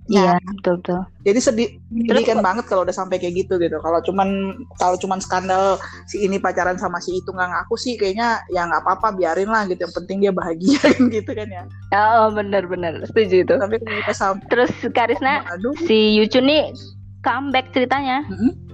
[0.10, 1.02] iya betul betul.
[1.22, 3.78] jadi sedih menyedihkan banget kalau udah sampai kayak gitu gitu.
[3.78, 5.78] Kalau cuman kalau cuman skandal
[6.10, 9.70] si ini pacaran sama si itu nggak ngaku sih kayaknya ya nggak apa-apa biarin lah
[9.70, 9.86] gitu.
[9.86, 11.64] Yang penting dia bahagia kan gitu kan ya.
[11.94, 13.54] Oh benar benar setuju itu.
[13.54, 15.78] Tapi kita sampai terus Karisna aduh.
[15.86, 16.74] si Yuchun nih
[17.22, 18.26] comeback ceritanya.
[18.26, 18.70] Mm-mm.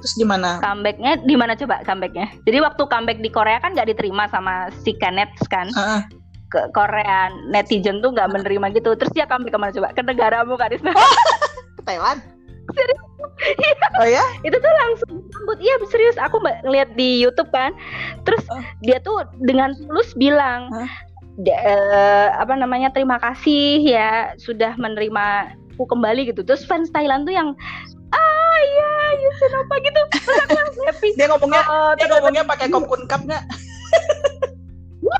[0.00, 0.56] Terus gimana?
[0.64, 2.32] Comebacknya di mana coba comebacknya?
[2.48, 5.68] Jadi waktu comeback di Korea kan nggak diterima sama si Kenneth kan?
[5.76, 6.00] Uh,
[6.50, 8.92] Ke Korea netizen tuh nggak menerima gitu.
[8.92, 9.88] Terus dia comeback ke mana coba?
[9.94, 10.90] Ke negaramu Karisma.
[11.78, 12.18] ke Thailand.
[12.70, 13.02] Serius?
[13.96, 14.20] Oh ya?
[14.44, 17.72] itu tuh langsung sambut iya serius aku ngeliat di YouTube kan
[18.22, 18.60] terus Oh.
[18.84, 20.90] dia tuh dengan tulus bilang Hah?
[21.40, 27.24] "Da- eh, apa namanya terima kasih ya sudah menerima aku kembali gitu terus fans Thailand
[27.24, 27.56] tuh yang
[28.12, 32.66] ah iya Yusun apa gitu terus aku langsung happy Dia ngomongnya Oh, dia ngomongnya pakai
[32.68, 33.40] kopkun cup nggak?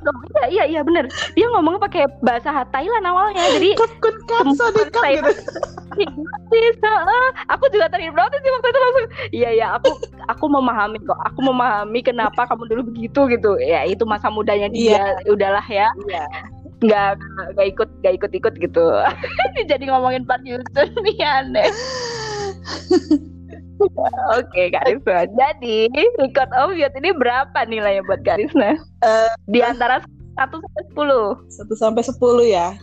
[0.01, 1.05] Iya dong, iya iya iya bener.
[1.37, 5.33] Dia ngomongnya pakai bahasa Thailand awalnya jadi Kopkun cup, sodik cup gitu.
[6.01, 7.27] hipnotis heeh.
[7.51, 9.07] aku juga terhipnotis sih waktu itu langsung.
[9.37, 9.91] Iya ya aku
[10.33, 11.21] aku memahami kok.
[11.29, 13.61] Aku memahami kenapa kamu dulu begitu gitu.
[13.61, 15.21] Ya itu masa mudanya dia.
[15.29, 15.93] Udahlah ya.
[16.09, 16.25] Iya.
[16.81, 17.21] nggak
[17.53, 18.85] nggak ikut nggak ikut ikut gitu.
[19.71, 21.69] Jadi ngomongin Park Yusun nih aneh
[24.39, 28.77] Oke Kak Risna Jadi Record of Youth ini berapa nilainya buat Kak Risna?
[29.03, 30.05] Eh, Di antara
[30.37, 32.77] 1 sampai 10 Satu sampai sepuluh ya.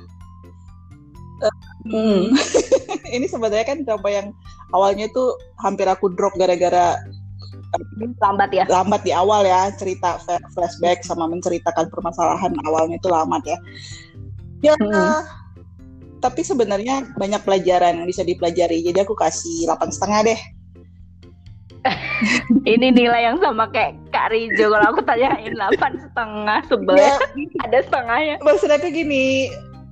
[1.41, 1.55] Eh,
[1.87, 2.35] Hmm.
[3.15, 4.27] ini sebenarnya kan drama yang
[4.75, 6.99] awalnya tuh hampir aku drop gara-gara
[8.19, 8.63] Lambat ya?
[8.67, 10.19] lambat di awal ya cerita
[10.51, 13.57] flashback sama menceritakan permasalahan awalnya itu lambat ya.
[14.65, 15.23] Ya, Hmm.
[16.17, 18.81] tapi sebenarnya banyak pelajaran yang bisa dipelajari.
[18.81, 20.39] Jadi aku kasih delapan setengah deh.
[22.73, 27.15] Ini nilai yang sama kayak Kak Rijo Kalau aku tanyain 8 setengah Sebelah Ya,
[27.67, 29.51] Ada setengahnya maksud aku gini,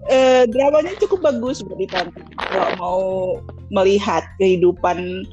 [0.09, 2.25] eh, dramanya cukup bagus buat ditonton.
[2.37, 3.01] Kalau mau
[3.73, 5.25] melihat kehidupan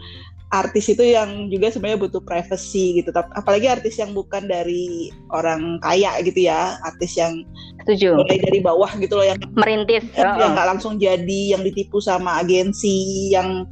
[0.53, 3.09] artis itu yang juga sebenarnya butuh privacy gitu.
[3.13, 7.41] Apalagi artis yang bukan dari orang kaya gitu ya, artis yang
[7.83, 12.45] Setuju mulai dari bawah gitu loh yang Merintis yang nggak langsung jadi, yang ditipu sama
[12.45, 13.65] agensi, yang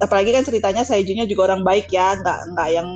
[0.00, 2.88] apalagi kan ceritanya Saijunya juga orang baik ya, nggak nggak yang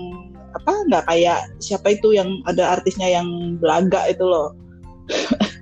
[0.54, 4.52] apa nggak kayak siapa itu yang ada artisnya yang belaga itu loh.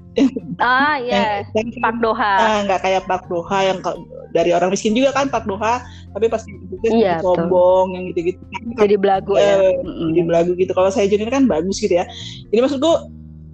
[0.60, 3.80] Ah iya yang- Pak Doha Ah, nggak kayak Park Doha yang
[4.36, 5.80] dari orang miskin juga kan Park Doha,
[6.12, 6.52] tapi pasti
[6.84, 7.48] Iya, betul.
[7.48, 8.40] sombong yang gitu-gitu.
[8.76, 10.12] Jadi belagu ya Eh, Mm-mm.
[10.12, 10.72] Di belagu gitu.
[10.72, 12.04] Kalau saya ini kan bagus gitu ya.
[12.52, 12.92] Jadi maksudku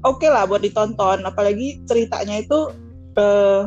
[0.03, 2.75] oke lah buat ditonton, apalagi ceritanya itu
[3.15, 3.61] eh,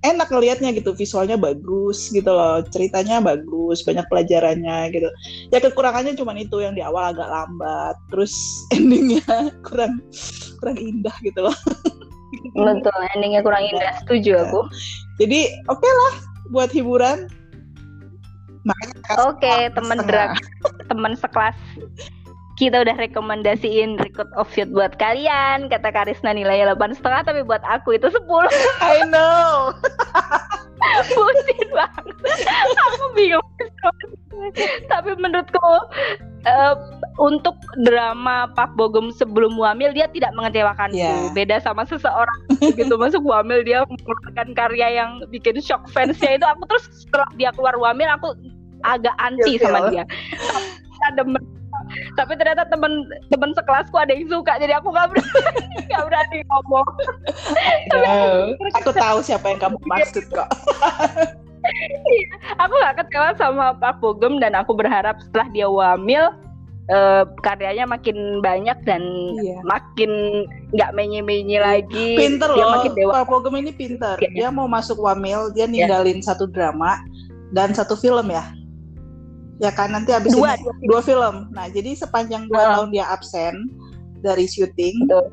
[0.00, 5.08] enak ngelihatnya gitu, visualnya bagus gitu loh, ceritanya bagus, banyak pelajarannya gitu.
[5.52, 8.32] Ya kekurangannya cuma itu yang di awal agak lambat, terus
[8.76, 9.24] endingnya
[9.60, 10.00] kurang
[10.60, 11.56] kurang indah gitu loh.
[12.56, 14.60] Betul endingnya kurang indah Setuju aku
[15.18, 16.14] Jadi oke lah
[16.54, 17.28] buat hiburan.
[18.60, 20.36] Makanya Oke temen setengah.
[20.36, 21.56] drag Temen sekelas
[22.60, 25.72] kita udah rekomendasiin Record of Youth buat kalian.
[25.72, 28.20] Kata Karisna nilainya 8 setengah tapi buat aku itu 10
[28.84, 29.72] I know.
[31.16, 32.04] Bucin banget.
[32.92, 33.44] Aku bingung.
[34.88, 35.68] Tapi menurutku
[36.48, 36.72] eh,
[37.20, 37.52] Untuk
[37.84, 40.96] drama Pak Bogum sebelum Wamil Dia tidak mengecewakanku.
[40.96, 41.32] Iya.
[41.36, 42.92] Beda sama seseorang Gitu.
[42.96, 46.44] Masuk Wamil Dia mengeluarkan karya yang bikin shock fansnya itu.
[46.44, 48.36] Aku terus setelah dia keluar Wamil Aku
[48.84, 49.68] agak anti Ilfil.
[49.68, 50.04] sama dia.
[50.40, 51.22] Tapi ada
[52.14, 52.92] tapi ternyata temen
[53.28, 55.30] temen sekelasku ada yang suka jadi aku gak berani
[55.90, 56.88] gak berani ngomong
[57.90, 58.54] No.
[58.76, 60.46] Aku tahu siapa yang kamu maksud kok.
[62.62, 66.30] aku gak kecewa sama Pak Bogem dan aku berharap setelah dia wamil
[66.86, 69.02] eh, karyanya makin banyak dan
[69.36, 69.58] Iya.
[69.62, 70.10] makin
[70.70, 72.72] nggak menye-menye lagi Pinter dia loh.
[72.78, 74.16] makin dewa Pak Pogem ini pinter.
[74.18, 74.30] Iya.
[74.32, 76.98] Dia mau masuk Wamil, dia ninggalin satu drama
[77.50, 78.42] dan satu film ya.
[79.60, 81.52] Ya kan nanti habis Dua, ini dua film.
[81.52, 82.72] Nah, jadi sepanjang dua Heeh.
[82.80, 83.54] tahun dia absen
[84.24, 85.28] dari syuting, Betul.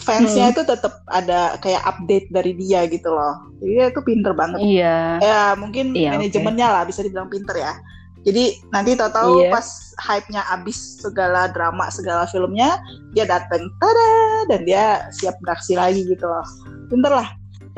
[0.00, 3.44] fansnya itu tetap ada kayak update dari dia gitu loh.
[3.60, 4.58] Jadi dia itu pinter banget.
[4.60, 7.76] iya Ya mungkin Iya, manajemennya lah bisa dibilang pinter ya.
[8.24, 9.50] Jadi nanti tahu-tahu Iya.
[9.52, 9.66] pas
[9.98, 12.76] hype-nya abis segala drama, segala filmnya,
[13.16, 14.10] dia dateng, tada,
[14.52, 16.44] dan dia siap beraksi lagi gitu loh.
[16.88, 17.28] Pinter lah.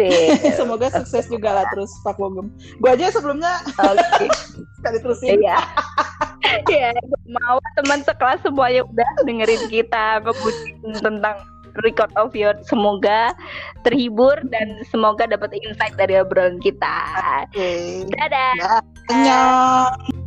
[0.59, 2.49] Semoga sukses juga lah terus Pak Bogem.
[2.81, 4.27] Gue aja sebelumnya oke
[4.81, 5.37] sekali terusin.
[5.41, 5.59] iya
[6.67, 6.91] Iya,
[7.31, 11.37] mau teman sekelas semuanya udah dengerin kita ngebucin tentang
[11.87, 13.31] record of your semoga
[13.87, 16.97] terhibur dan semoga dapat insight dari obrolan kita.
[17.47, 18.03] Oke.
[18.19, 18.83] Dadah.
[19.15, 20.20] Annyeong.